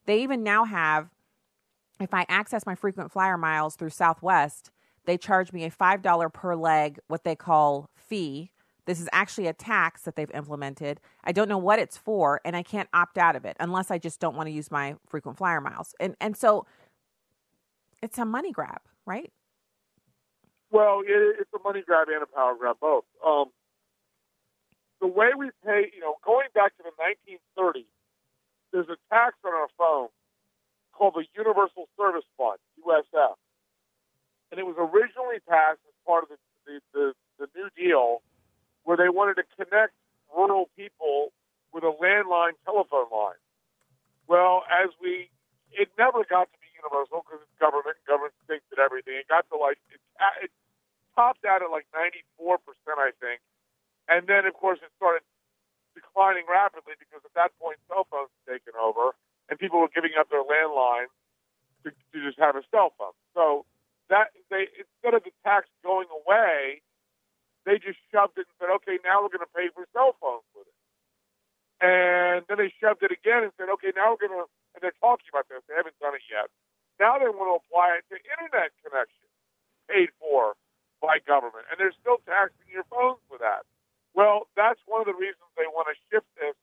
[0.06, 1.08] they even now have,
[2.00, 4.70] if I access my frequent flyer miles through Southwest,
[5.04, 8.50] they charge me a $5 per leg, what they call fee
[8.86, 11.00] This is actually a tax that they've implemented.
[11.24, 13.98] I don't know what it's for, and I can't opt out of it unless I
[13.98, 15.94] just don't want to use my frequent flyer miles.
[16.00, 16.66] And and so
[18.02, 19.32] it's a money grab, right?
[20.70, 23.04] Well, it, it's a money grab and a power grab both.
[23.24, 23.46] Um,
[25.00, 27.88] the way we pay, you know, going back to the 1930s,
[28.72, 30.08] there's a tax on our phone
[30.92, 33.34] called the Universal Service Fund, USF.
[34.52, 37.04] And it was originally passed as part of the, the, the,
[37.38, 38.22] the New Deal
[38.84, 39.92] where they wanted to connect
[40.34, 41.32] rural people
[41.72, 43.40] with a landline telephone line.
[44.26, 45.30] Well, as we,
[45.72, 49.14] it never got to be universal because it's government government thinks that everything.
[49.18, 50.00] It got to like, it,
[50.42, 50.50] it
[51.14, 52.58] topped out at like 94%,
[52.98, 53.40] I think.
[54.10, 55.22] And then, of course, it started
[55.94, 59.14] declining rapidly because at that point, cell phones had taken over
[59.46, 61.06] and people were giving up their landline
[61.86, 63.14] to, to just have a cell phone.
[63.34, 63.64] So
[64.10, 66.82] that they instead of the tax going away,
[67.62, 70.46] they just shoved it and said, okay, now we're going to pay for cell phones
[70.58, 70.78] with it.
[71.80, 74.96] And then they shoved it again and said, okay, now we're going to, and they're
[75.00, 75.62] talking about this.
[75.70, 76.50] They haven't done it yet.
[76.98, 79.28] Now they want to apply it to internet connection
[79.88, 80.58] paid for
[81.00, 81.64] by government.
[81.72, 83.64] And they're still taxing your phones for that.
[84.14, 86.56] Well, that's one of the reasons they want to shift this,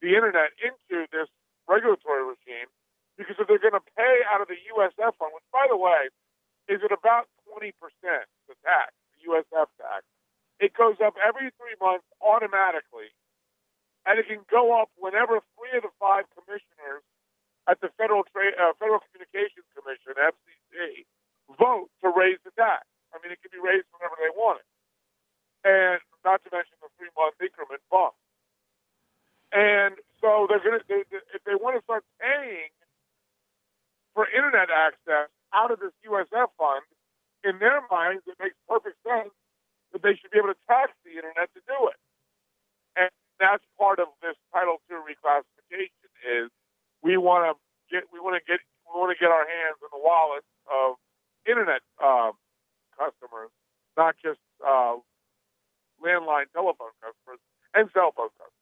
[0.00, 1.26] the internet, into this
[1.66, 2.70] regulatory regime,
[3.18, 6.08] because if they're going to pay out of the USF fund, which, by the way,
[6.70, 10.06] is at about 20%, the tax, the USF tax,
[10.62, 13.10] it goes up every three months automatically,
[14.06, 17.02] and it can go up whenever three of the five commissioners
[17.66, 21.04] at the Federal uh, Federal Communications Commission (FCC)
[21.58, 22.86] vote to raise the tax.
[23.14, 24.68] I mean, it can be raised whenever they want it,
[25.68, 28.16] and not to mention the three month increment bump.
[29.52, 32.72] And so they're going to, they, they, if they want to start paying
[34.16, 36.84] for internet access out of this USF fund,
[37.44, 39.30] in their minds, it makes perfect sense
[39.92, 41.98] that they should be able to tax the internet to do it.
[42.98, 46.50] And that's part of this Title II reclassification is
[47.00, 47.52] we want to
[47.88, 50.98] get we want to get we want to get our hands in the wallets of
[51.46, 52.34] internet uh,
[52.98, 53.54] customers,
[53.96, 54.98] not just uh,
[56.04, 57.40] landline telephone customers
[57.74, 58.52] and cell phone customers.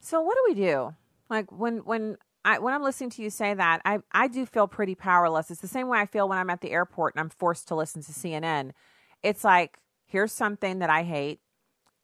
[0.00, 0.94] So what do we do?
[1.30, 4.68] Like when when I, when I'm listening to you say that, I, I do feel
[4.68, 5.50] pretty powerless.
[5.50, 7.74] It's the same way I feel when I'm at the airport and I'm forced to
[7.74, 8.72] listen to CNN.
[9.22, 11.40] It's like, here's something that I hate,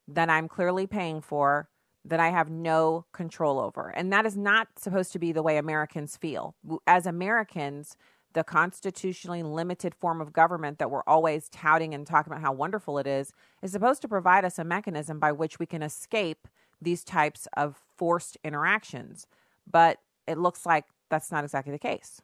[0.08, 1.68] that I'm clearly paying for,
[2.06, 3.90] that I have no control over.
[3.90, 6.54] And that is not supposed to be the way Americans feel.
[6.86, 7.96] As Americans,
[8.32, 12.98] the constitutionally limited form of government that we're always touting and talking about how wonderful
[12.98, 16.46] it is, is supposed to provide us a mechanism by which we can escape
[16.80, 19.26] these types of forced interactions.
[19.70, 22.22] But it looks like that's not exactly the case.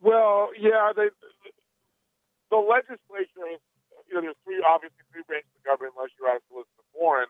[0.00, 1.08] Well, yeah, they,
[2.50, 3.60] the legislature is,
[4.08, 7.28] you know, there's three, obviously, three branches of government, unless you ask Elizabeth Warren,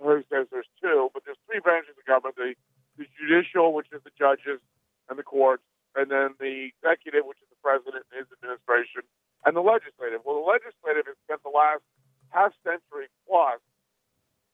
[0.00, 2.54] who says there's two, but there's three branches of government the,
[2.96, 4.60] the judicial, which is the judges
[5.08, 5.62] and the courts,
[5.98, 9.02] and then the executive, which is the president and his administration,
[9.42, 10.22] and the legislative.
[10.22, 11.82] Well, the legislative has spent the last
[12.30, 13.58] half century plus,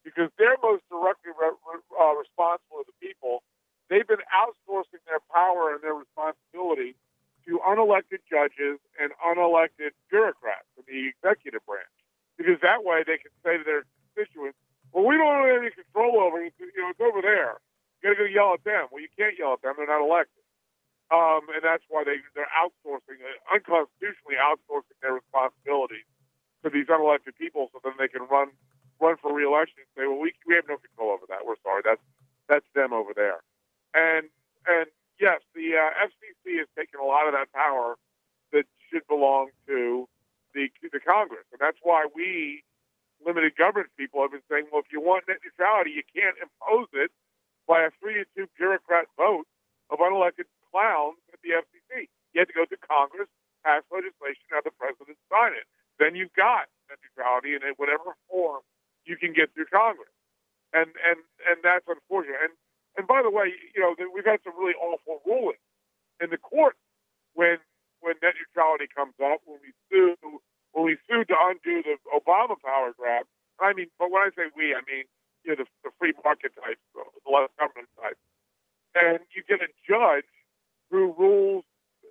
[0.01, 1.61] because they're most directly re-
[1.93, 3.45] uh, responsible to the people
[3.89, 6.97] they've been outsourcing their power and their responsibility
[7.45, 11.93] to unelected judges and unelected bureaucrats in the executive branch.
[12.41, 13.85] Because that way they can say to their
[14.17, 14.57] constituents,
[14.93, 16.55] well, we don't have any control over it.
[16.57, 17.61] You know, it's over there.
[18.01, 18.89] You got to go yell at them.
[18.91, 19.75] Well, you can't yell at them.
[19.77, 20.44] They're not elected.
[21.13, 26.09] Um, and that's why they, they're outsourcing, uh, unconstitutionally outsourcing their responsibilities
[26.65, 28.49] to these unelected people so then they can run
[29.01, 31.45] run for reelection and say, well, we, we have no control over that.
[31.45, 31.83] We're sorry.
[31.85, 32.01] That's,
[32.49, 33.43] that's them over there.
[33.93, 34.31] And
[34.67, 34.87] and
[35.21, 37.97] yes, the uh, FCC has taken a lot of that power
[38.53, 40.09] that should belong to
[40.55, 42.65] the the Congress, and that's why we
[43.25, 46.89] limited government people have been saying, well, if you want net neutrality, you can't impose
[46.93, 47.11] it
[47.67, 49.47] by a three to two bureaucrat vote
[49.91, 52.11] of unelected clowns at the FCC.
[52.35, 53.31] You have to go through Congress,
[53.63, 55.71] pass legislation, have the president sign it.
[56.03, 58.67] Then you've got net neutrality in whatever form
[59.07, 60.11] you can get through Congress,
[60.75, 62.43] and and and that's unfortunate.
[62.43, 62.55] And
[62.99, 65.63] and by the way, you know, we've had some really awful rulings
[66.19, 66.75] in the court
[67.39, 67.63] when
[68.03, 70.19] when net neutrality comes up, when we sue
[70.75, 73.31] when we sued to undo the Obama power grab.
[73.63, 75.07] I mean, but when I say we, I mean
[75.47, 78.19] you know the, the free market type, the less government type,
[78.99, 80.27] and you get a judge
[80.91, 81.65] who rules.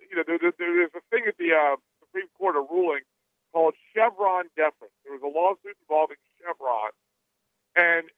[0.10, 3.02] You know, there, there, there's a thing at the uh, Supreme Court, a ruling
[3.52, 4.94] called Chevron deference.
[5.06, 6.92] There was a lawsuit involving Chevron,
[7.76, 8.10] and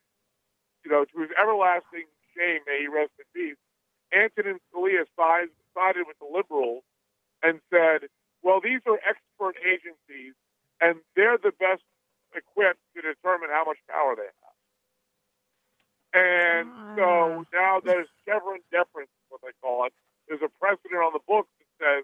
[0.84, 3.58] you know, to his everlasting shame, may he rest in peace,
[4.14, 6.84] Antonin Scalia sided, sided with the liberals
[7.42, 8.08] and said,
[8.44, 10.38] well, these are expert agencies,
[10.80, 11.82] and they're the best
[12.36, 14.56] equipped to determine how much power they have.
[16.16, 19.94] And so now there's Chevron deference, what they call it.
[20.28, 22.04] There's a precedent on the books that says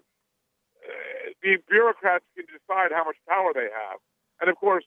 [0.82, 3.98] uh, the bureaucrats can decide how much power they have.
[4.40, 4.84] And of course,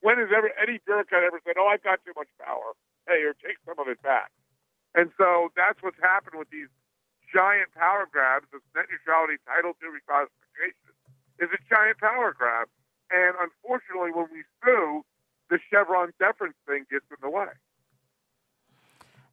[0.00, 2.74] when has ever any bureaucrat ever said, "Oh, I've got too much power"?
[3.06, 4.30] Hey, or take some of it back.
[4.94, 6.70] And so that's what's happened with these
[7.32, 8.46] giant power grabs.
[8.50, 10.90] This net neutrality Title II reclassification
[11.38, 12.66] is a giant power grab.
[13.10, 15.02] And unfortunately, when we sue,
[15.50, 17.50] the Chevron deference thing gets in the way.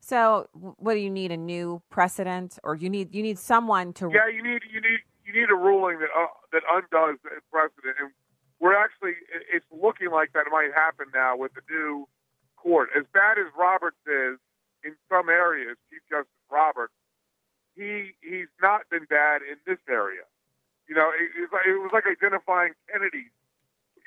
[0.07, 1.33] So, what do you need?
[1.33, 4.07] A new precedent, or you need you need someone to?
[4.07, 7.99] Yeah, you need you need you need a ruling that uh, that undoes the precedent.
[7.99, 8.11] And
[8.61, 9.19] we're actually
[9.51, 12.07] it's looking like that might happen now with the new
[12.55, 12.87] court.
[12.97, 14.39] As bad as Roberts is
[14.81, 16.95] in some areas, Chief Justice Roberts,
[17.75, 20.23] he he's not been bad in this area.
[20.87, 23.35] You know, it, it, was like, identifying Kennedy's,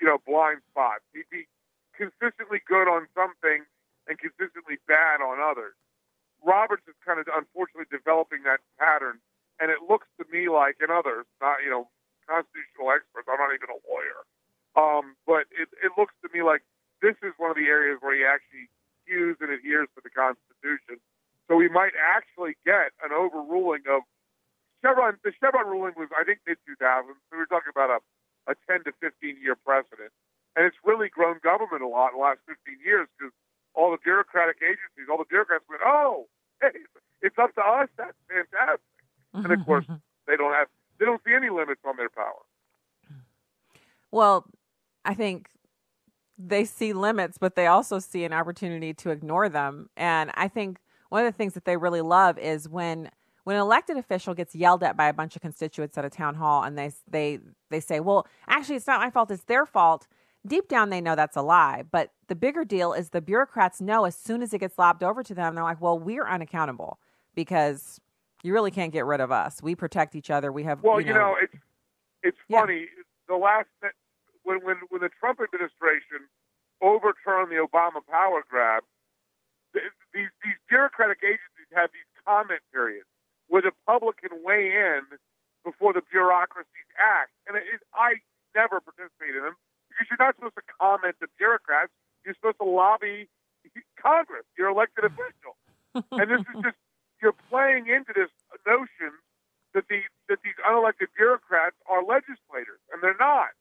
[0.00, 1.04] you know, blind spots.
[1.12, 1.44] He'd be
[1.92, 3.68] consistently good on some things
[4.08, 5.76] and consistently bad on others.
[6.44, 9.20] Roberts is kind of unfortunately developing that pattern,
[9.60, 11.88] and it looks to me like, and others, not you know,
[12.28, 13.28] constitutional experts.
[13.28, 14.20] I'm not even a lawyer,
[14.78, 16.64] um, but it, it looks to me like
[17.02, 18.68] this is one of the areas where he actually
[19.04, 21.00] hews and adheres to the Constitution.
[21.48, 24.06] So we might actually get an overruling of
[24.84, 25.18] Chevron.
[25.26, 27.10] The Chevron ruling was, I think, mid 2000s.
[27.28, 30.14] So we're talking about a, a 10 to 15 year precedent,
[30.54, 33.34] and it's really grown government a lot in the last 15 years because
[33.74, 36.26] all the bureaucratic agencies, all the bureaucrats went, "Oh,
[36.60, 36.80] hey,
[37.22, 37.88] it's up to us.
[37.96, 38.80] That's fantastic."
[39.34, 40.02] And of mm-hmm, course, mm-hmm.
[40.26, 42.42] they don't have they don't see any limits on their power.
[44.10, 44.44] Well,
[45.04, 45.48] I think
[46.36, 49.90] they see limits, but they also see an opportunity to ignore them.
[49.96, 50.78] And I think
[51.10, 53.10] one of the things that they really love is when
[53.44, 56.34] when an elected official gets yelled at by a bunch of constituents at a town
[56.34, 60.06] hall and they they they say, "Well, actually it's not my fault, it's their fault."
[60.46, 64.04] Deep down they know that's a lie, but the bigger deal is the bureaucrats know
[64.04, 66.98] as soon as it gets lobbed over to them, they're like, "Well, we're unaccountable
[67.34, 68.00] because
[68.42, 69.62] you really can't get rid of us.
[69.62, 70.50] We protect each other.
[70.50, 71.54] We have Well, you you know, it's
[72.22, 72.86] it's funny.
[73.28, 73.68] The last
[74.42, 76.28] when when when the Trump administration
[76.80, 78.82] overturned the Obama power grab,
[79.74, 83.06] th- these these bureaucratic agencies have these comment periods
[83.48, 85.02] where the public can weigh in
[85.64, 88.14] before the bureaucracies act, and it, it, I
[88.54, 89.56] never participate in them
[90.00, 91.92] because you're not supposed to comment to bureaucrats.
[92.24, 93.28] You're supposed to lobby
[94.00, 94.48] Congress.
[94.56, 95.60] You're elected official,
[95.92, 96.80] and this is just
[97.20, 98.32] you're playing into this
[98.64, 99.12] notion
[99.76, 100.00] that the
[100.32, 103.52] that these unelected bureaucrats are legislators, and they're not.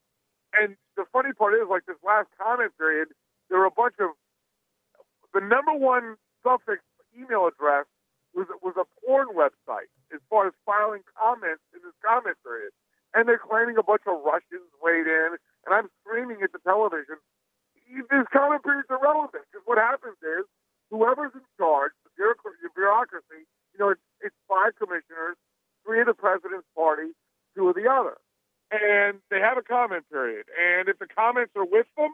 [0.56, 3.10] And the funny part is, like this last comment period,
[3.50, 4.16] there were a bunch of
[5.36, 6.80] the number one suffix
[7.12, 7.86] email address
[8.34, 12.72] was was a porn website as far as filing comments in this comment period,
[13.14, 17.18] and they're claiming a bunch of Russians weighed in, and I'm screaming at the television.
[17.90, 20.46] This comment period is irrelevant because what happens is
[20.94, 25.40] whoever's in charge, the bureaucracy you know, it's, it's five commissioners,
[25.88, 27.16] three of the president's party,
[27.56, 28.20] two of the other.
[28.76, 30.46] And they have a comment period.
[30.54, 32.12] And if the comments are with them,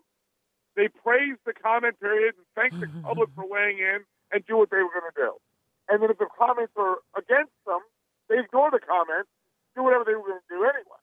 [0.78, 4.70] they praise the comment period and thank the public for weighing in and do what
[4.70, 5.34] they were going to do.
[5.90, 7.82] And then if the comments are against them,
[8.30, 9.30] they ignore the comments,
[9.76, 11.02] do whatever they were going to do anyway.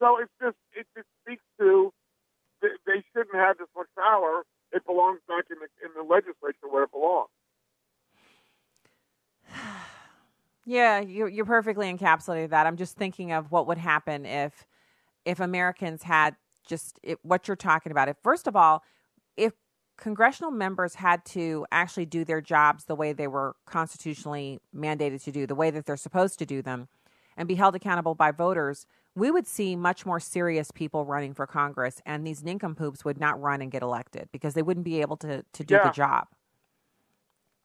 [0.00, 1.92] So it's just it just speaks to
[2.64, 4.42] they, they shouldn't have this much power.
[4.72, 5.60] It belongs back in
[6.00, 7.28] the legislature where it belongs.
[10.66, 12.66] Yeah, you you're perfectly encapsulated that.
[12.66, 14.66] I'm just thinking of what would happen if
[15.24, 16.36] if Americans had
[16.68, 18.08] just it, what you're talking about.
[18.08, 18.84] If first of all,
[19.38, 19.54] if
[19.96, 25.32] congressional members had to actually do their jobs the way they were constitutionally mandated to
[25.32, 26.88] do, the way that they're supposed to do them,
[27.40, 31.46] and be held accountable by voters, we would see much more serious people running for
[31.46, 35.16] Congress, and these nincompoops would not run and get elected because they wouldn't be able
[35.16, 35.82] to to do Yeah.
[35.82, 36.28] the job.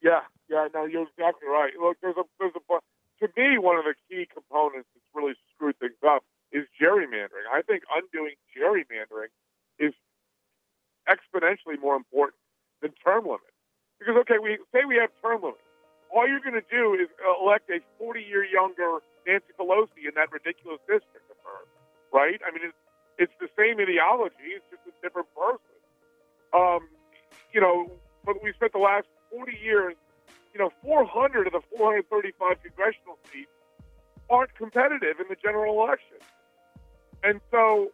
[0.02, 1.74] Yeah, yeah, no, you're exactly right.
[1.78, 2.80] Look, there's a there's a
[3.20, 7.48] to me one of the key components that's really screwed things up is gerrymandering.
[7.52, 9.28] I think undoing gerrymandering
[9.78, 9.94] is
[11.10, 12.40] exponentially more important
[12.82, 13.52] than term limits.
[14.00, 15.60] Because okay, we say we have term limits.
[16.16, 17.10] All you're going to do is
[17.42, 21.70] elect a 40 year younger Nancy Pelosi in that ridiculous district of hers,
[22.14, 22.40] right?
[22.46, 22.82] I mean, it's,
[23.18, 24.54] it's the same ideology.
[24.56, 25.76] It's just a different person.
[26.54, 26.88] Um,
[27.54, 27.92] you know,
[28.26, 29.96] but we spent the last 40 years,
[30.54, 33.50] you know, 400 of the 435 congressional seats
[34.30, 36.18] aren't competitive in the general election.
[37.24, 37.92] And so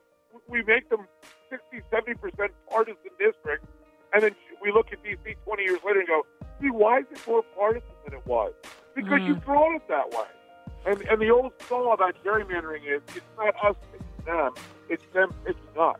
[0.47, 1.07] we make them
[1.49, 3.67] 60, 70% partisan districts.
[4.13, 5.35] And then we look at D.C.
[5.45, 6.25] 20 years later and go,
[6.59, 8.53] see, why is it more partisan than it was?
[8.95, 10.27] Because you've drawn it that way.
[10.85, 14.53] And, and the old saw about gerrymandering is it's not us picking them,
[14.89, 15.97] it's them picking us.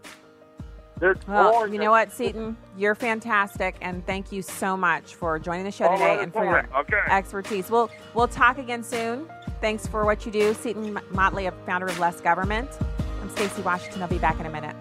[0.99, 2.55] They're well, you know what, Seton?
[2.77, 6.43] You're fantastic, and thank you so much for joining the show All today and for
[6.43, 6.99] your okay.
[7.09, 7.71] expertise.
[7.71, 9.27] We'll we'll talk again soon.
[9.61, 12.69] Thanks for what you do, Seton Motley, a founder of Less Government.
[13.19, 14.03] I'm Stacy Washington.
[14.03, 14.75] I'll be back in a minute.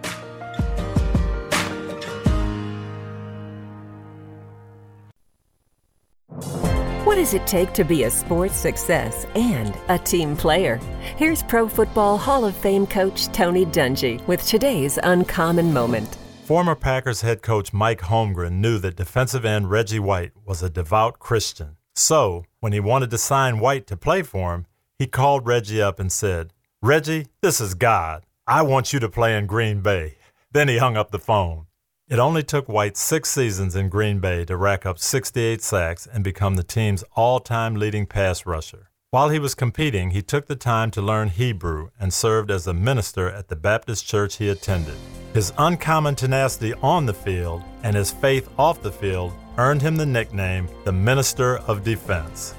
[7.10, 10.76] What does it take to be a sports success and a team player?
[11.16, 16.18] Here's Pro Football Hall of Fame coach Tony Dungy with today's uncommon moment.
[16.44, 21.18] Former Packers head coach Mike Holmgren knew that defensive end Reggie White was a devout
[21.18, 21.78] Christian.
[21.96, 25.98] So, when he wanted to sign White to play for him, he called Reggie up
[25.98, 28.24] and said, Reggie, this is God.
[28.46, 30.18] I want you to play in Green Bay.
[30.52, 31.66] Then he hung up the phone.
[32.10, 36.24] It only took White six seasons in Green Bay to rack up 68 sacks and
[36.24, 38.90] become the team's all time leading pass rusher.
[39.12, 42.74] While he was competing, he took the time to learn Hebrew and served as a
[42.74, 44.96] minister at the Baptist church he attended.
[45.34, 50.04] His uncommon tenacity on the field and his faith off the field earned him the
[50.04, 52.54] nickname the Minister of Defense.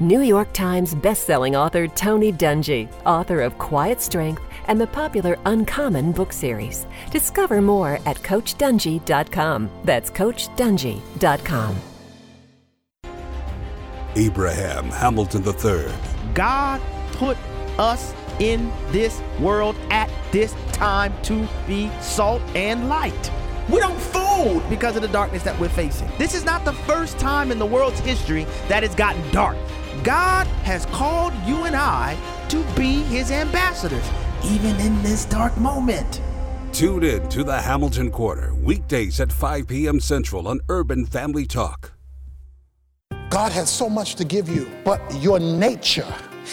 [0.00, 6.12] New York Times bestselling author Tony Dungy, author of Quiet Strength and the popular Uncommon
[6.12, 6.86] book series.
[7.10, 9.70] Discover more at CoachDungy.com.
[9.84, 11.76] That's CoachDungy.com.
[14.16, 15.92] Abraham Hamilton III.
[16.32, 16.80] God
[17.12, 17.36] put
[17.78, 23.30] us in this world at this time to be salt and light.
[23.68, 26.10] We don't fold because of the darkness that we're facing.
[26.16, 29.58] This is not the first time in the world's history that it's gotten dark.
[30.04, 32.16] God has called you and I
[32.48, 34.08] to be his ambassadors,
[34.44, 36.20] even in this dark moment.
[36.72, 40.00] Tune in to the Hamilton Corner, weekdays at 5 p.m.
[40.00, 41.92] Central on Urban Family Talk.
[43.28, 46.12] God has so much to give you, but your nature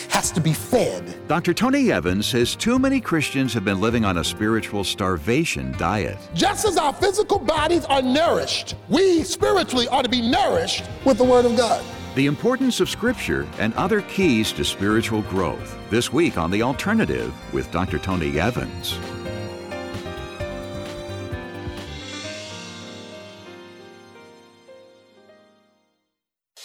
[0.10, 1.16] has to be fed.
[1.28, 1.54] Dr.
[1.54, 6.18] Tony Evans says too many Christians have been living on a spiritual starvation diet.
[6.34, 11.24] Just as our physical bodies are nourished, we spiritually are to be nourished with the
[11.24, 11.84] Word of God.
[12.18, 15.78] The importance of Scripture and other keys to spiritual growth.
[15.92, 18.00] This week on The Alternative with Dr.
[18.00, 18.98] Tony Evans.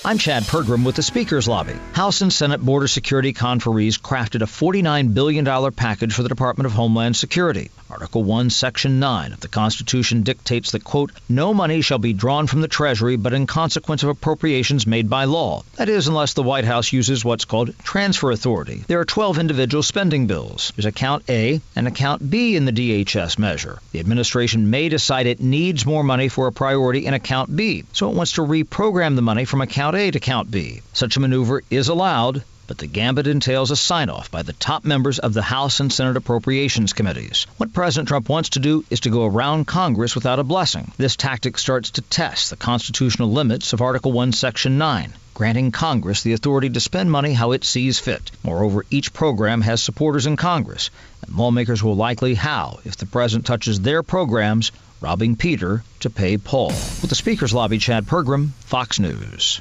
[0.05, 1.76] I'm Chad Pergram with the Speaker's Lobby.
[1.92, 6.72] House and Senate border security conferees crafted a $49 billion package for the Department of
[6.72, 7.70] Homeland Security.
[7.88, 12.48] Article 1, Section 9 of the Constitution dictates that, quote, no money shall be drawn
[12.48, 15.62] from the Treasury but in consequence of appropriations made by law.
[15.76, 18.82] That is, unless the White House uses what's called transfer authority.
[18.88, 20.72] There are 12 individual spending bills.
[20.74, 23.78] There's Account A and Account B in the DHS measure.
[23.92, 28.11] The administration may decide it needs more money for a priority in Account B, so
[28.11, 30.82] it wants to reprogram the money from Account A to Account B.
[30.93, 34.84] Such a maneuver is allowed, but the gambit entails a sign off by the top
[34.84, 37.47] members of the House and Senate Appropriations Committees.
[37.57, 40.93] What President Trump wants to do is to go around Congress without a blessing.
[40.97, 46.22] This tactic starts to test the constitutional limits of Article 1, Section 9 granting Congress
[46.22, 48.30] the authority to spend money how it sees fit.
[48.43, 50.90] Moreover, each program has supporters in Congress,
[51.22, 56.36] and lawmakers will likely how if the president touches their programs, robbing Peter to pay
[56.36, 56.68] Paul.
[56.68, 59.61] With the Speaker's Lobby, Chad Pergram, Fox News.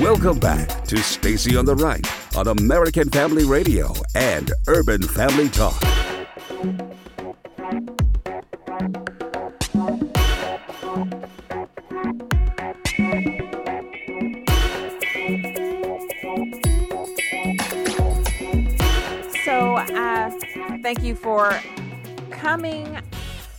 [0.00, 5.74] Welcome back to Stacy on the Right on American Family Radio and Urban Family Talk.
[19.44, 20.30] So, uh,
[20.84, 21.60] thank you for
[22.30, 23.00] coming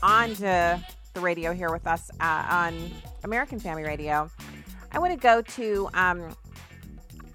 [0.01, 0.81] on to
[1.13, 2.91] the radio here with us uh, on
[3.25, 4.31] American Family Radio.
[4.91, 6.35] I want to go to um,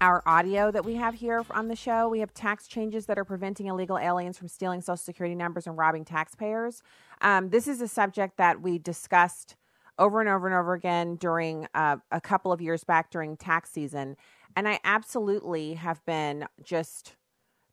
[0.01, 2.09] our audio that we have here on the show.
[2.09, 5.77] We have tax changes that are preventing illegal aliens from stealing Social Security numbers and
[5.77, 6.83] robbing taxpayers.
[7.21, 9.55] Um, this is a subject that we discussed
[9.97, 13.71] over and over and over again during uh, a couple of years back during tax
[13.71, 14.17] season.
[14.57, 17.15] And I absolutely have been just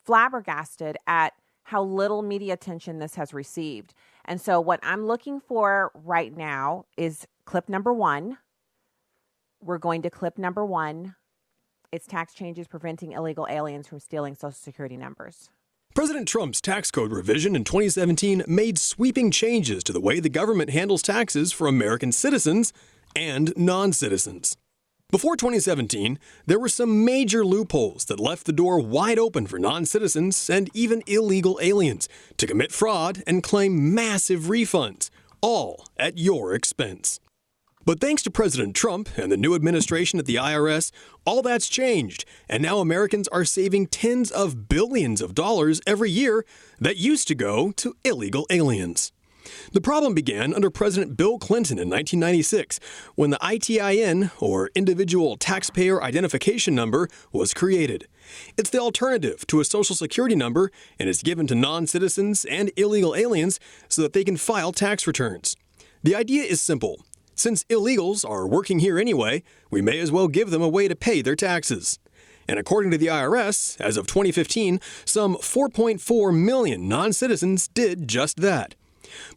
[0.05, 1.33] flabbergasted at
[1.64, 3.95] how little media attention this has received.
[4.24, 8.39] And so, what I'm looking for right now is clip number one.
[9.64, 11.14] We're going to clip number one.
[11.92, 15.50] It's tax changes preventing illegal aliens from stealing Social Security numbers.
[15.94, 20.70] President Trump's tax code revision in 2017 made sweeping changes to the way the government
[20.70, 22.72] handles taxes for American citizens
[23.14, 24.56] and non citizens.
[25.12, 29.84] Before 2017, there were some major loopholes that left the door wide open for non
[29.84, 32.08] citizens and even illegal aliens
[32.38, 35.08] to commit fraud and claim massive refunds,
[35.40, 37.20] all at your expense.
[37.85, 40.93] But thanks to President Trump and the new administration at the IRS,
[41.24, 46.45] all that's changed, and now Americans are saving tens of billions of dollars every year
[46.80, 49.12] that used to go to illegal aliens.
[49.72, 52.78] The problem began under President Bill Clinton in 1996
[53.16, 58.07] when the ITIN, or Individual Taxpayer Identification Number, was created.
[58.57, 60.70] It's the alternative to a Social Security number
[61.01, 63.59] and is given to non citizens and illegal aliens
[63.89, 65.57] so that they can file tax returns.
[66.05, 67.05] The idea is simple.
[67.35, 70.95] Since illegals are working here anyway, we may as well give them a way to
[70.95, 71.99] pay their taxes.
[72.49, 78.39] And according to the IRS, as of 2015, some 4.4 million non citizens did just
[78.39, 78.74] that.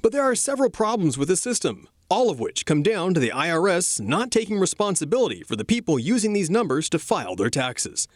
[0.02, 3.32] But there are several problems with the system, all of which come down to the
[3.32, 8.08] IRS not taking responsibility for the people using these numbers to file their taxes.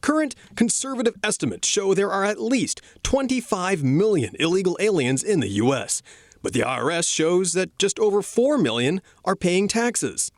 [0.00, 6.02] Current conservative estimates show there are at least 25 million illegal aliens in the U.S.,
[6.42, 10.30] but the IRS shows that just over 4 million are paying taxes.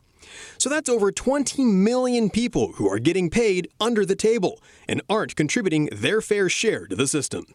[0.57, 5.35] So that's over 20 million people who are getting paid under the table and aren't
[5.35, 7.45] contributing their fair share to the system.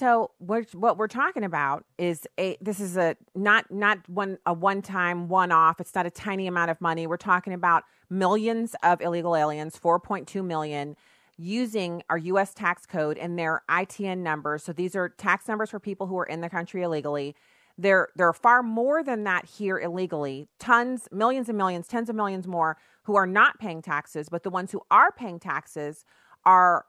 [0.00, 4.80] So what we're talking about is a this is a not not one a one
[4.80, 5.78] time one off.
[5.78, 7.06] It's not a tiny amount of money.
[7.06, 10.96] We're talking about millions of illegal aliens, 4.2 million
[11.40, 14.62] using our US tax code and their ITN numbers.
[14.62, 17.34] So these are tax numbers for people who are in the country illegally.
[17.78, 20.48] There there are far more than that here illegally.
[20.58, 24.50] Tons, millions and millions, tens of millions more who are not paying taxes, but the
[24.50, 26.04] ones who are paying taxes
[26.44, 26.84] are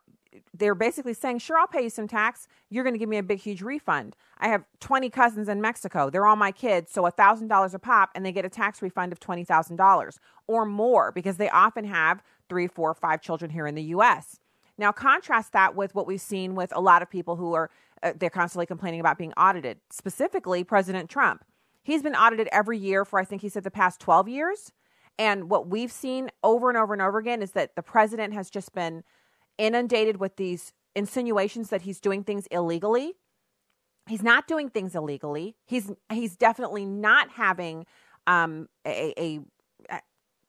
[0.53, 2.47] they're basically saying, sure, I'll pay you some tax.
[2.69, 4.15] You're going to give me a big, huge refund.
[4.37, 6.09] I have 20 cousins in Mexico.
[6.09, 6.91] They're all my kids.
[6.91, 10.17] So $1,000 a pop, and they get a tax refund of $20,000
[10.47, 14.39] or more because they often have three, four, five children here in the U.S.
[14.77, 17.69] Now, contrast that with what we've seen with a lot of people who are,
[18.01, 21.43] uh, they're constantly complaining about being audited, specifically President Trump.
[21.83, 24.71] He's been audited every year for, I think he said, the past 12 years.
[25.17, 28.49] And what we've seen over and over and over again is that the president has
[28.49, 29.03] just been
[29.61, 33.13] inundated with these insinuations that he's doing things illegally.
[34.07, 35.55] He's not doing things illegally.
[35.65, 37.85] He's he's definitely not having
[38.25, 39.39] um, a, a,
[39.91, 39.99] a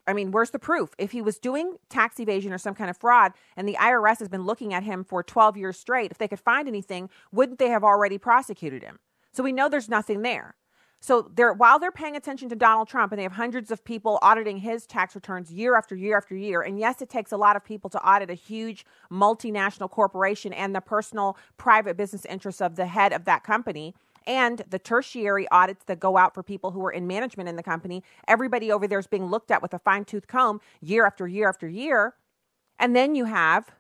[0.07, 0.95] I mean, where's the proof?
[0.99, 4.29] If he was doing tax evasion or some kind of fraud and the IRS has
[4.29, 7.69] been looking at him for 12 years straight, if they could find anything, wouldn't they
[7.69, 8.99] have already prosecuted him?
[9.33, 10.57] So we know there's nothing there.
[11.03, 14.21] So they're while they're paying attention to Donald Trump and they have hundreds of people
[14.23, 16.63] auditing his tax returns year after year after year.
[16.63, 20.77] And yes, it takes a lot of people to audit a huge multinational corporation and
[20.77, 23.97] the personal private business interests of the head of that company
[24.29, 27.65] and the tertiary audits that go out for people who are in management in the
[27.65, 28.05] company.
[28.29, 31.49] Everybody over there is being looked at with a fine tooth comb year after year
[31.49, 32.15] after year.
[32.79, 33.73] And then you have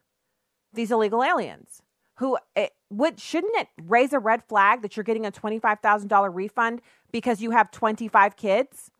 [0.72, 1.82] these illegal aliens
[2.16, 6.34] who it, eh, would shouldn't it raise a red flag that you're getting a $25,000
[6.34, 6.82] refund
[7.12, 8.90] because you have 25 kids?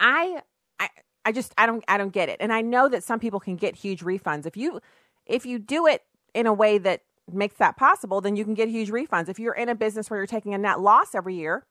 [0.00, 0.42] I
[0.78, 0.88] I
[1.24, 2.38] I just I don't I don't get it.
[2.40, 4.46] And I know that some people can get huge refunds.
[4.46, 4.80] If you
[5.26, 6.02] if you do it
[6.34, 9.28] in a way that makes that possible, then you can get huge refunds.
[9.28, 11.66] If you're in a business where you're taking a net loss every year,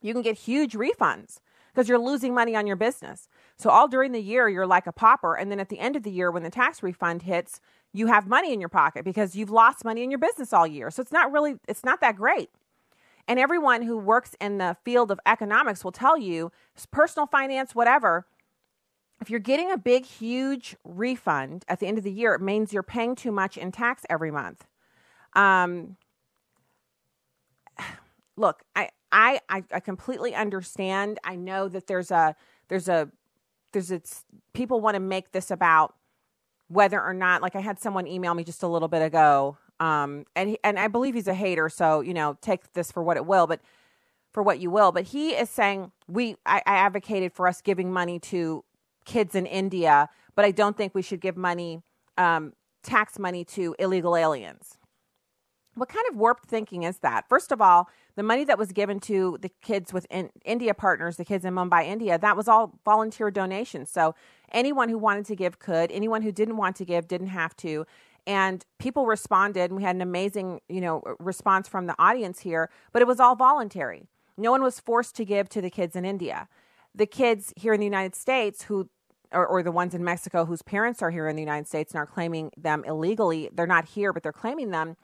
[0.00, 1.38] you can get huge refunds
[1.74, 3.28] because you're losing money on your business.
[3.58, 6.02] So all during the year you're like a pauper and then at the end of
[6.04, 7.60] the year when the tax refund hits,
[7.92, 10.90] you have money in your pocket because you've lost money in your business all year.
[10.90, 12.50] So it's not really, it's not that great.
[13.28, 16.50] And everyone who works in the field of economics will tell you,
[16.90, 18.26] personal finance, whatever,
[19.20, 22.72] if you're getting a big, huge refund at the end of the year, it means
[22.72, 24.66] you're paying too much in tax every month.
[25.34, 25.96] Um,
[28.36, 31.18] look, I, I, I completely understand.
[31.22, 32.34] I know that there's a,
[32.68, 33.10] there's a,
[33.72, 34.00] there's a,
[34.54, 35.94] people want to make this about
[36.68, 40.24] whether or not like I had someone email me just a little bit ago um
[40.34, 43.16] and he, and I believe he's a hater so you know take this for what
[43.16, 43.60] it will but
[44.32, 47.92] for what you will but he is saying we I, I advocated for us giving
[47.92, 48.64] money to
[49.04, 51.82] kids in India but I don't think we should give money
[52.16, 52.52] um
[52.82, 54.78] tax money to illegal aliens
[55.78, 57.28] what kind of warped thinking is that?
[57.28, 61.16] First of all, the money that was given to the kids with in India partners,
[61.16, 63.90] the kids in Mumbai, India, that was all volunteer donations.
[63.90, 64.14] So
[64.50, 65.92] anyone who wanted to give could.
[65.92, 67.86] Anyone who didn't want to give didn't have to.
[68.28, 72.70] And people responded, and we had an amazing, you know, response from the audience here.
[72.92, 74.06] But it was all voluntary.
[74.36, 76.46] No one was forced to give to the kids in India.
[76.94, 78.88] The kids here in the United States who
[79.30, 81.98] or, or, the ones in Mexico whose parents are here in the United States and
[81.98, 83.50] are claiming them illegally.
[83.52, 84.96] They're not here, but they're claiming them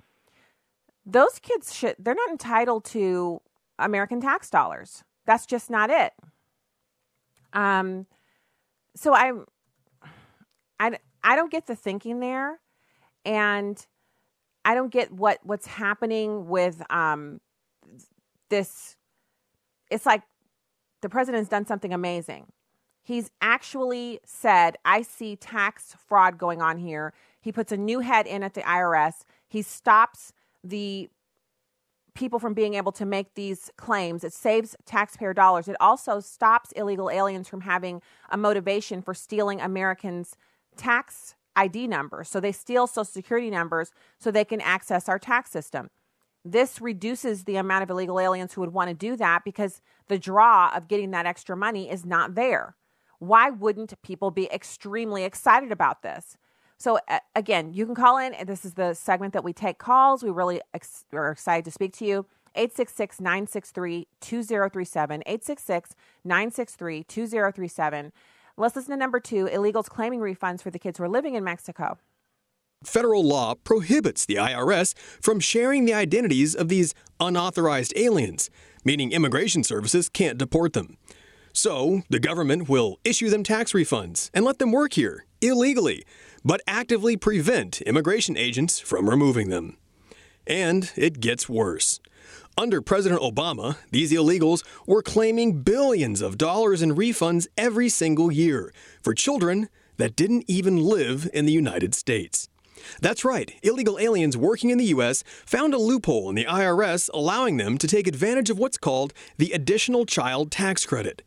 [1.07, 3.41] those kids should they're not entitled to
[3.79, 5.05] American tax dollars.
[5.27, 6.13] That's just not it.
[7.53, 8.07] Um,
[8.97, 9.33] so I,
[10.79, 12.61] I, I don't get the thinking there,
[13.25, 13.85] and
[14.65, 17.41] I don't get what what's happening with um,
[18.51, 18.97] this.
[19.91, 20.23] It's like
[21.03, 22.47] the president's done something amazing.
[23.03, 28.27] He's actually said, "I see tax fraud going on here." He puts a new head
[28.27, 29.25] in at the IRS.
[29.47, 31.11] He stops the
[32.15, 34.25] people from being able to make these claims.
[34.25, 35.69] It saves taxpayer dollars.
[35.69, 38.01] It also stops illegal aliens from having
[38.31, 40.37] a motivation for stealing Americans'
[40.77, 42.29] tax ID numbers.
[42.29, 45.91] So they steal social security numbers so they can access our tax system.
[46.45, 50.19] This reduces the amount of illegal aliens who would want to do that because the
[50.19, 52.77] draw of getting that extra money is not there.
[53.19, 56.37] Why wouldn't people be extremely excited about this?
[56.77, 56.99] So,
[57.35, 58.35] again, you can call in.
[58.47, 60.23] This is the segment that we take calls.
[60.23, 62.27] We really ex- are excited to speak to you.
[62.57, 65.23] 866 963 2037.
[65.27, 65.95] 866
[66.25, 68.13] 963 2037.
[68.57, 71.43] Let's listen to number two illegals claiming refunds for the kids who are living in
[71.43, 71.99] Mexico.
[72.85, 78.51] Federal law prohibits the IRS from sharing the identities of these unauthorized aliens,
[78.85, 80.99] meaning immigration services can't deport them.
[81.53, 86.05] So, the government will issue them tax refunds and let them work here illegally,
[86.45, 89.79] but actively prevent immigration agents from removing them.
[90.47, 91.99] And it gets worse.
[92.57, 98.73] Under President Obama, these illegals were claiming billions of dollars in refunds every single year
[99.03, 102.49] for children that didn't even live in the United States.
[103.01, 105.25] That's right, illegal aliens working in the U.S.
[105.45, 109.51] found a loophole in the IRS allowing them to take advantage of what's called the
[109.51, 111.23] Additional Child Tax Credit.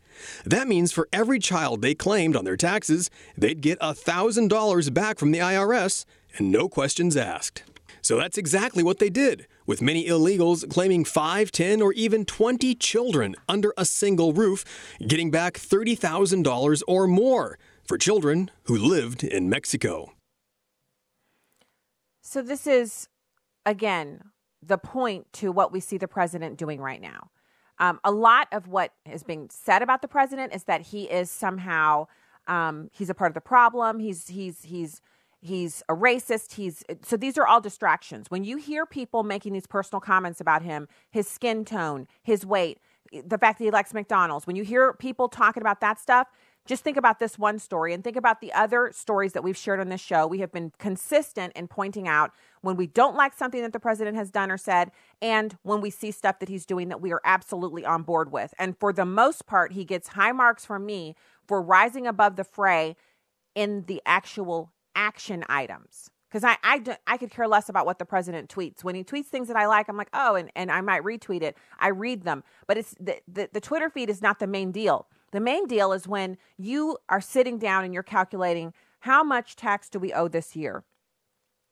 [0.46, 5.32] That means for every child they claimed on their taxes, they'd get $1,000 back from
[5.32, 6.06] the IRS
[6.38, 7.64] and no questions asked.
[8.00, 12.74] So that's exactly what they did, with many illegals claiming 5, 10, or even 20
[12.74, 14.64] children under a single roof,
[15.06, 20.12] getting back $30,000 or more for children who lived in Mexico.
[22.22, 23.08] So, this is,
[23.64, 24.22] again,
[24.62, 27.30] the point to what we see the president doing right now.
[27.78, 31.30] Um, a lot of what is being said about the president is that he is
[31.30, 32.06] somehow
[32.48, 34.00] um, he's a part of the problem.
[34.00, 35.00] He's he's he's
[35.40, 36.54] he's a racist.
[36.54, 38.26] He's so these are all distractions.
[38.30, 42.78] When you hear people making these personal comments about him, his skin tone, his weight,
[43.12, 46.28] the fact that he likes McDonald's, when you hear people talking about that stuff,
[46.66, 49.80] just think about this one story and think about the other stories that we've shared
[49.80, 50.26] on this show.
[50.26, 54.18] We have been consistent in pointing out when we don't like something that the president
[54.18, 54.90] has done or said,
[55.22, 58.52] and when we see stuff that he's doing that we are absolutely on board with.
[58.58, 61.14] And for the most part, he gets high marks from me
[61.46, 62.96] for rising above the fray
[63.54, 68.04] in the actual action items because I, I, I could care less about what the
[68.04, 68.84] president tweets.
[68.84, 71.40] When he tweets things that I like, I'm like, oh, and, and I might retweet
[71.40, 71.56] it.
[71.80, 72.44] I read them.
[72.66, 75.06] But it's the, the, the Twitter feed is not the main deal.
[75.30, 79.88] The main deal is when you are sitting down and you're calculating how much tax
[79.88, 80.84] do we owe this year?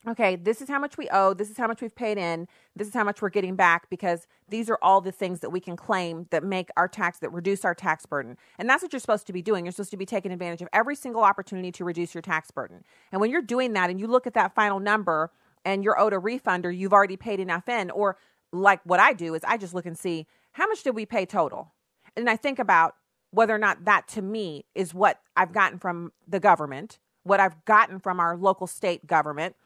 [0.09, 1.35] Okay, this is how much we owe.
[1.35, 2.47] This is how much we've paid in.
[2.77, 5.59] This is how much we're getting back because these are all the things that we
[5.59, 8.37] can claim that make our tax, that reduce our tax burden.
[8.57, 9.65] And that's what you're supposed to be doing.
[9.65, 12.85] You're supposed to be taking advantage of every single opportunity to reduce your tax burden.
[13.11, 15.33] And when you're doing that and you look at that final number
[15.65, 18.17] and you're owed a refund or you've already paid enough in, or
[18.53, 21.27] like what I do is I just look and see how much did we pay
[21.27, 21.73] total?
[22.17, 22.95] And I think about
[23.33, 27.65] whether or not that to me is what I've gotten from the government, what I've
[27.65, 29.57] gotten from our local state government.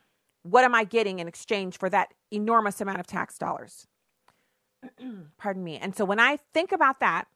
[0.42, 3.86] What am I getting in exchange for that enormous amount of tax dollars?
[5.38, 5.76] Pardon me.
[5.76, 7.26] And so when I think about that,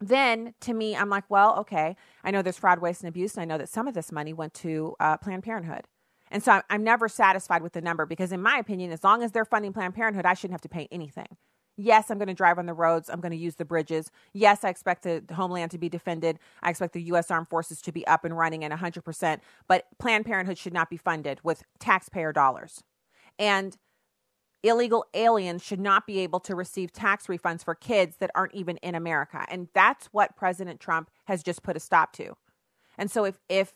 [0.00, 3.42] then to me, I'm like, well, okay, I know there's fraud, waste, and abuse, and
[3.42, 5.86] I know that some of this money went to uh, Planned Parenthood.
[6.30, 9.32] And so I'm never satisfied with the number because, in my opinion, as long as
[9.32, 11.36] they're funding Planned Parenthood, I shouldn't have to pay anything.
[11.80, 13.08] Yes, I'm going to drive on the roads.
[13.08, 14.10] I'm going to use the bridges.
[14.32, 16.40] Yes, I expect the homeland to be defended.
[16.60, 17.30] I expect the U.S.
[17.30, 19.38] Armed Forces to be up and running at 100%.
[19.68, 22.82] But Planned Parenthood should not be funded with taxpayer dollars.
[23.38, 23.76] And
[24.64, 28.76] illegal aliens should not be able to receive tax refunds for kids that aren't even
[28.78, 29.46] in America.
[29.48, 32.36] And that's what President Trump has just put a stop to.
[32.98, 33.72] And so if, if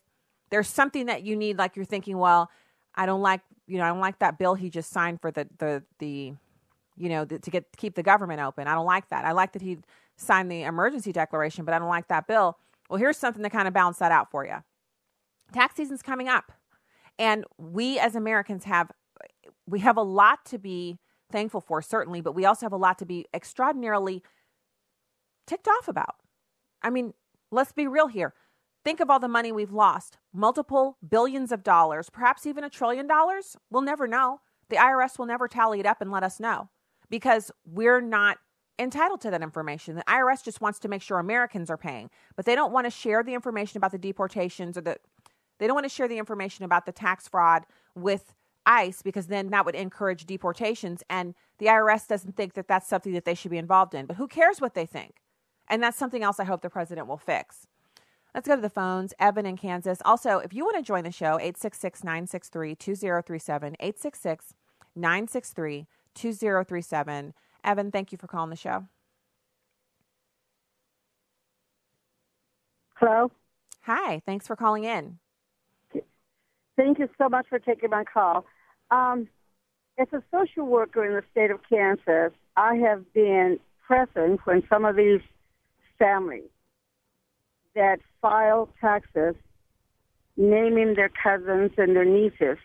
[0.51, 2.51] there's something that you need, like you're thinking, well,
[2.97, 5.49] I don't like, you know, I don't like that bill he just signed for the,
[5.59, 6.35] the, the,
[6.97, 8.67] you know, to get keep the government open.
[8.67, 9.25] I don't like that.
[9.25, 9.79] I like that he
[10.17, 12.59] signed the emergency declaration, but I don't like that bill.
[12.89, 14.57] Well, here's something to kind of balance that out for you.
[15.53, 16.53] Tax season's coming up,
[17.19, 18.91] and we as Americans have
[19.67, 20.99] we have a lot to be
[21.31, 24.23] thankful for, certainly, but we also have a lot to be extraordinarily
[25.47, 26.17] ticked off about.
[26.83, 27.15] I mean,
[27.51, 28.35] let's be real here.
[28.85, 33.07] Think of all the money we've lost multiple billions of dollars, perhaps even a trillion
[33.07, 33.57] dollars.
[33.71, 34.41] We'll never know.
[34.69, 36.69] The IRS will never tally it up and let us know
[37.13, 38.39] because we're not
[38.79, 39.97] entitled to that information.
[39.97, 42.91] The IRS just wants to make sure Americans are paying, but they don't want to
[42.91, 44.97] share the information about the deportations or the
[45.59, 48.35] they don't want to share the information about the tax fraud with
[48.65, 53.13] ICE because then that would encourage deportations and the IRS doesn't think that that's something
[53.13, 54.07] that they should be involved in.
[54.07, 55.17] But who cares what they think?
[55.69, 57.67] And that's something else I hope the president will fix.
[58.35, 59.13] Let's go to the phones.
[59.21, 60.01] Evan in Kansas.
[60.07, 64.55] Also, if you want to join the show, 866 963 2037, 866
[64.97, 67.35] 963 2037.
[67.65, 68.87] Evan, thank you for calling the show.
[72.95, 73.31] Hello.
[73.83, 75.19] Hi, thanks for calling in.
[76.77, 78.45] Thank you so much for taking my call.
[78.91, 79.29] Um,
[79.99, 84.85] as a social worker in the state of Kansas, I have been present when some
[84.85, 85.21] of these
[85.99, 86.49] families
[87.75, 89.35] that file taxes
[90.37, 92.59] naming their cousins and their nieces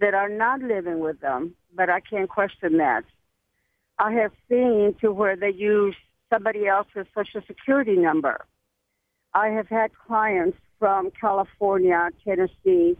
[0.00, 3.04] that are not living with them, but I can't question that.
[3.98, 5.94] I have seen to where they use
[6.32, 8.44] somebody else's social security number.
[9.34, 12.96] I have had clients from California, Tennessee,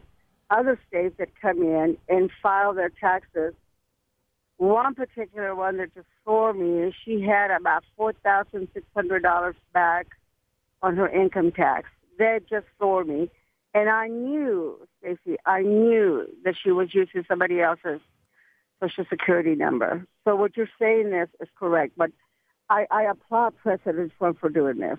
[0.50, 3.54] other states that come in and file their taxes.
[4.58, 9.22] One particular one that just for me, is she had about four thousand six hundred
[9.22, 10.06] dollars back
[10.82, 11.88] on her income tax.
[12.18, 13.30] That just for me.
[13.74, 18.00] And I knew, Stacy, I knew that she was using somebody else's
[18.80, 20.06] social security number.
[20.24, 21.94] So what you're saying is, is correct.
[21.96, 22.10] But
[22.68, 24.98] I, I applaud President Trump for doing this.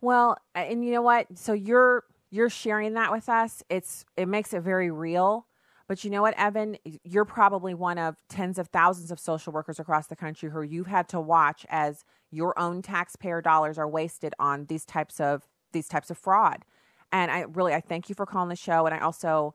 [0.00, 1.26] Well, and you know what?
[1.34, 3.62] So you're you're sharing that with us.
[3.68, 5.46] It's it makes it very real.
[5.88, 6.76] But you know what, Evan?
[7.02, 10.86] You're probably one of tens of thousands of social workers across the country who you've
[10.86, 15.88] had to watch as your own taxpayer dollars are wasted on these types of these
[15.88, 16.64] types of fraud.
[17.12, 19.54] And I really I thank you for calling the show and I also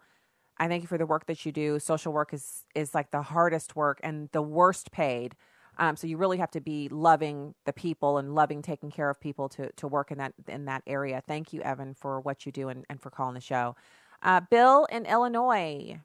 [0.57, 1.79] I thank you for the work that you do.
[1.79, 5.35] Social work is is like the hardest work and the worst paid.
[5.77, 9.19] Um, so you really have to be loving the people and loving taking care of
[9.19, 11.21] people to to work in that in that area.
[11.25, 13.75] Thank you, Evan, for what you do and, and for calling the show.
[14.23, 15.99] Uh, Bill in Illinois,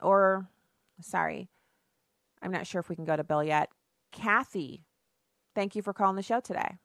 [0.00, 0.48] or
[1.00, 1.48] sorry,
[2.42, 3.70] I'm not sure if we can go to Bill yet.
[4.12, 4.84] Kathy,
[5.54, 6.76] thank you for calling the show today.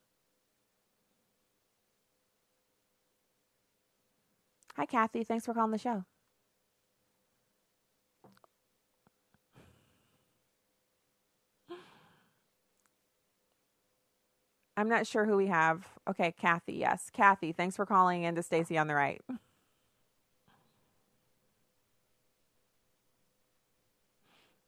[4.75, 5.23] Hi, Kathy.
[5.23, 6.05] Thanks for calling the show.
[14.77, 15.87] I'm not sure who we have.
[16.07, 16.73] Okay, Kathy.
[16.73, 17.51] Yes, Kathy.
[17.51, 19.19] Thanks for calling in to Stacy on the right.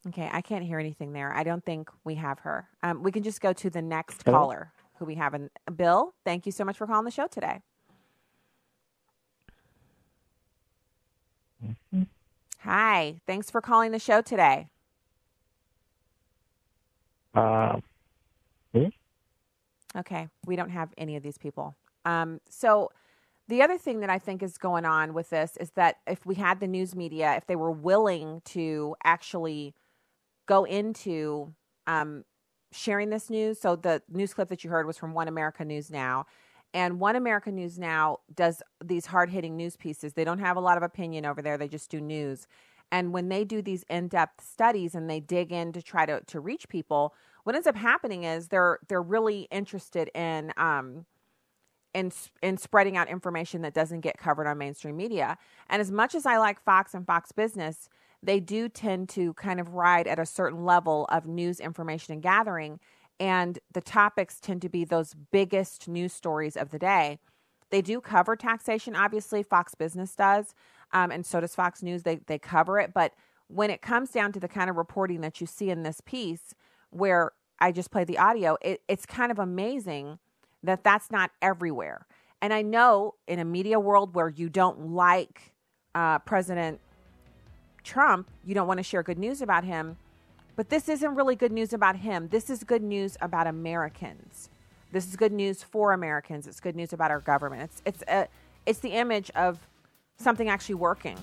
[0.07, 1.31] Okay, I can't hear anything there.
[1.31, 2.67] I don't think we have her.
[2.81, 4.39] Um, we can just go to the next Hello?
[4.39, 5.35] caller who we have.
[5.35, 7.61] In, Bill, thank you so much for calling the show today.
[12.59, 14.69] Hi, thanks for calling the show today.
[17.35, 17.79] Uh?
[19.97, 21.75] Okay, we don't have any of these people.
[22.05, 22.89] Um, so
[23.47, 26.35] the other thing that I think is going on with this is that if we
[26.35, 29.73] had the news media, if they were willing to actually
[30.45, 31.53] go into
[31.87, 32.25] um,
[32.71, 35.89] sharing this news, so the news clip that you heard was from One America News
[35.89, 36.27] Now.
[36.75, 40.13] And One America News Now does these hard hitting news pieces.
[40.13, 42.47] They don't have a lot of opinion over there, they just do news.
[42.91, 46.21] And when they do these in depth studies and they dig in to try to,
[46.21, 47.13] to reach people,
[47.43, 51.05] what ends up happening is they're they're really interested in um,
[51.93, 52.11] in
[52.41, 55.37] in spreading out information that doesn't get covered on mainstream media.
[55.69, 57.89] And as much as I like Fox and Fox Business,
[58.21, 62.21] they do tend to kind of ride at a certain level of news information and
[62.21, 62.79] gathering
[63.19, 67.19] and the topics tend to be those biggest news stories of the day.
[67.69, 70.55] They do cover taxation, obviously, Fox Business does,
[70.91, 72.03] um, and so does Fox News.
[72.03, 72.93] They, they cover it.
[72.93, 73.13] But
[73.47, 76.55] when it comes down to the kind of reporting that you see in this piece,
[76.91, 80.19] where I just play the audio, it, it's kind of amazing
[80.63, 82.05] that that's not everywhere.
[82.41, 85.53] And I know in a media world where you don't like
[85.95, 86.79] uh, President
[87.83, 89.97] Trump, you don't want to share good news about him
[90.59, 92.27] but this isn't really good news about him.
[92.27, 94.49] This is good news about Americans.
[94.91, 96.47] This is good news for Americans.
[96.47, 97.61] It's good news about our government.
[97.61, 98.27] It's it's a,
[98.65, 99.57] it's the image of
[100.17, 101.17] something actually working.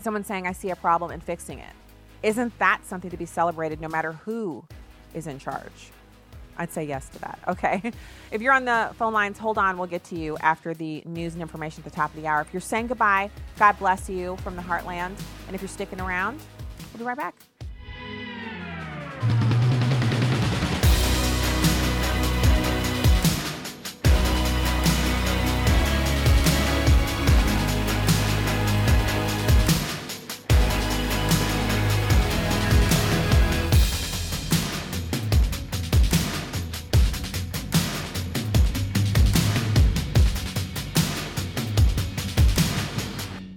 [0.00, 1.72] Someone saying I see a problem and fixing it.
[2.22, 4.64] Isn't that something to be celebrated no matter who
[5.14, 5.90] is in charge?
[6.56, 7.38] I'd say yes to that.
[7.48, 7.92] Okay.
[8.32, 9.76] If you're on the phone lines, hold on.
[9.76, 12.40] We'll get to you after the news and information at the top of the hour.
[12.40, 15.18] If you're saying goodbye, God bless you from the heartland.
[15.48, 16.38] And if you're sticking around,
[16.92, 17.34] we'll be right back.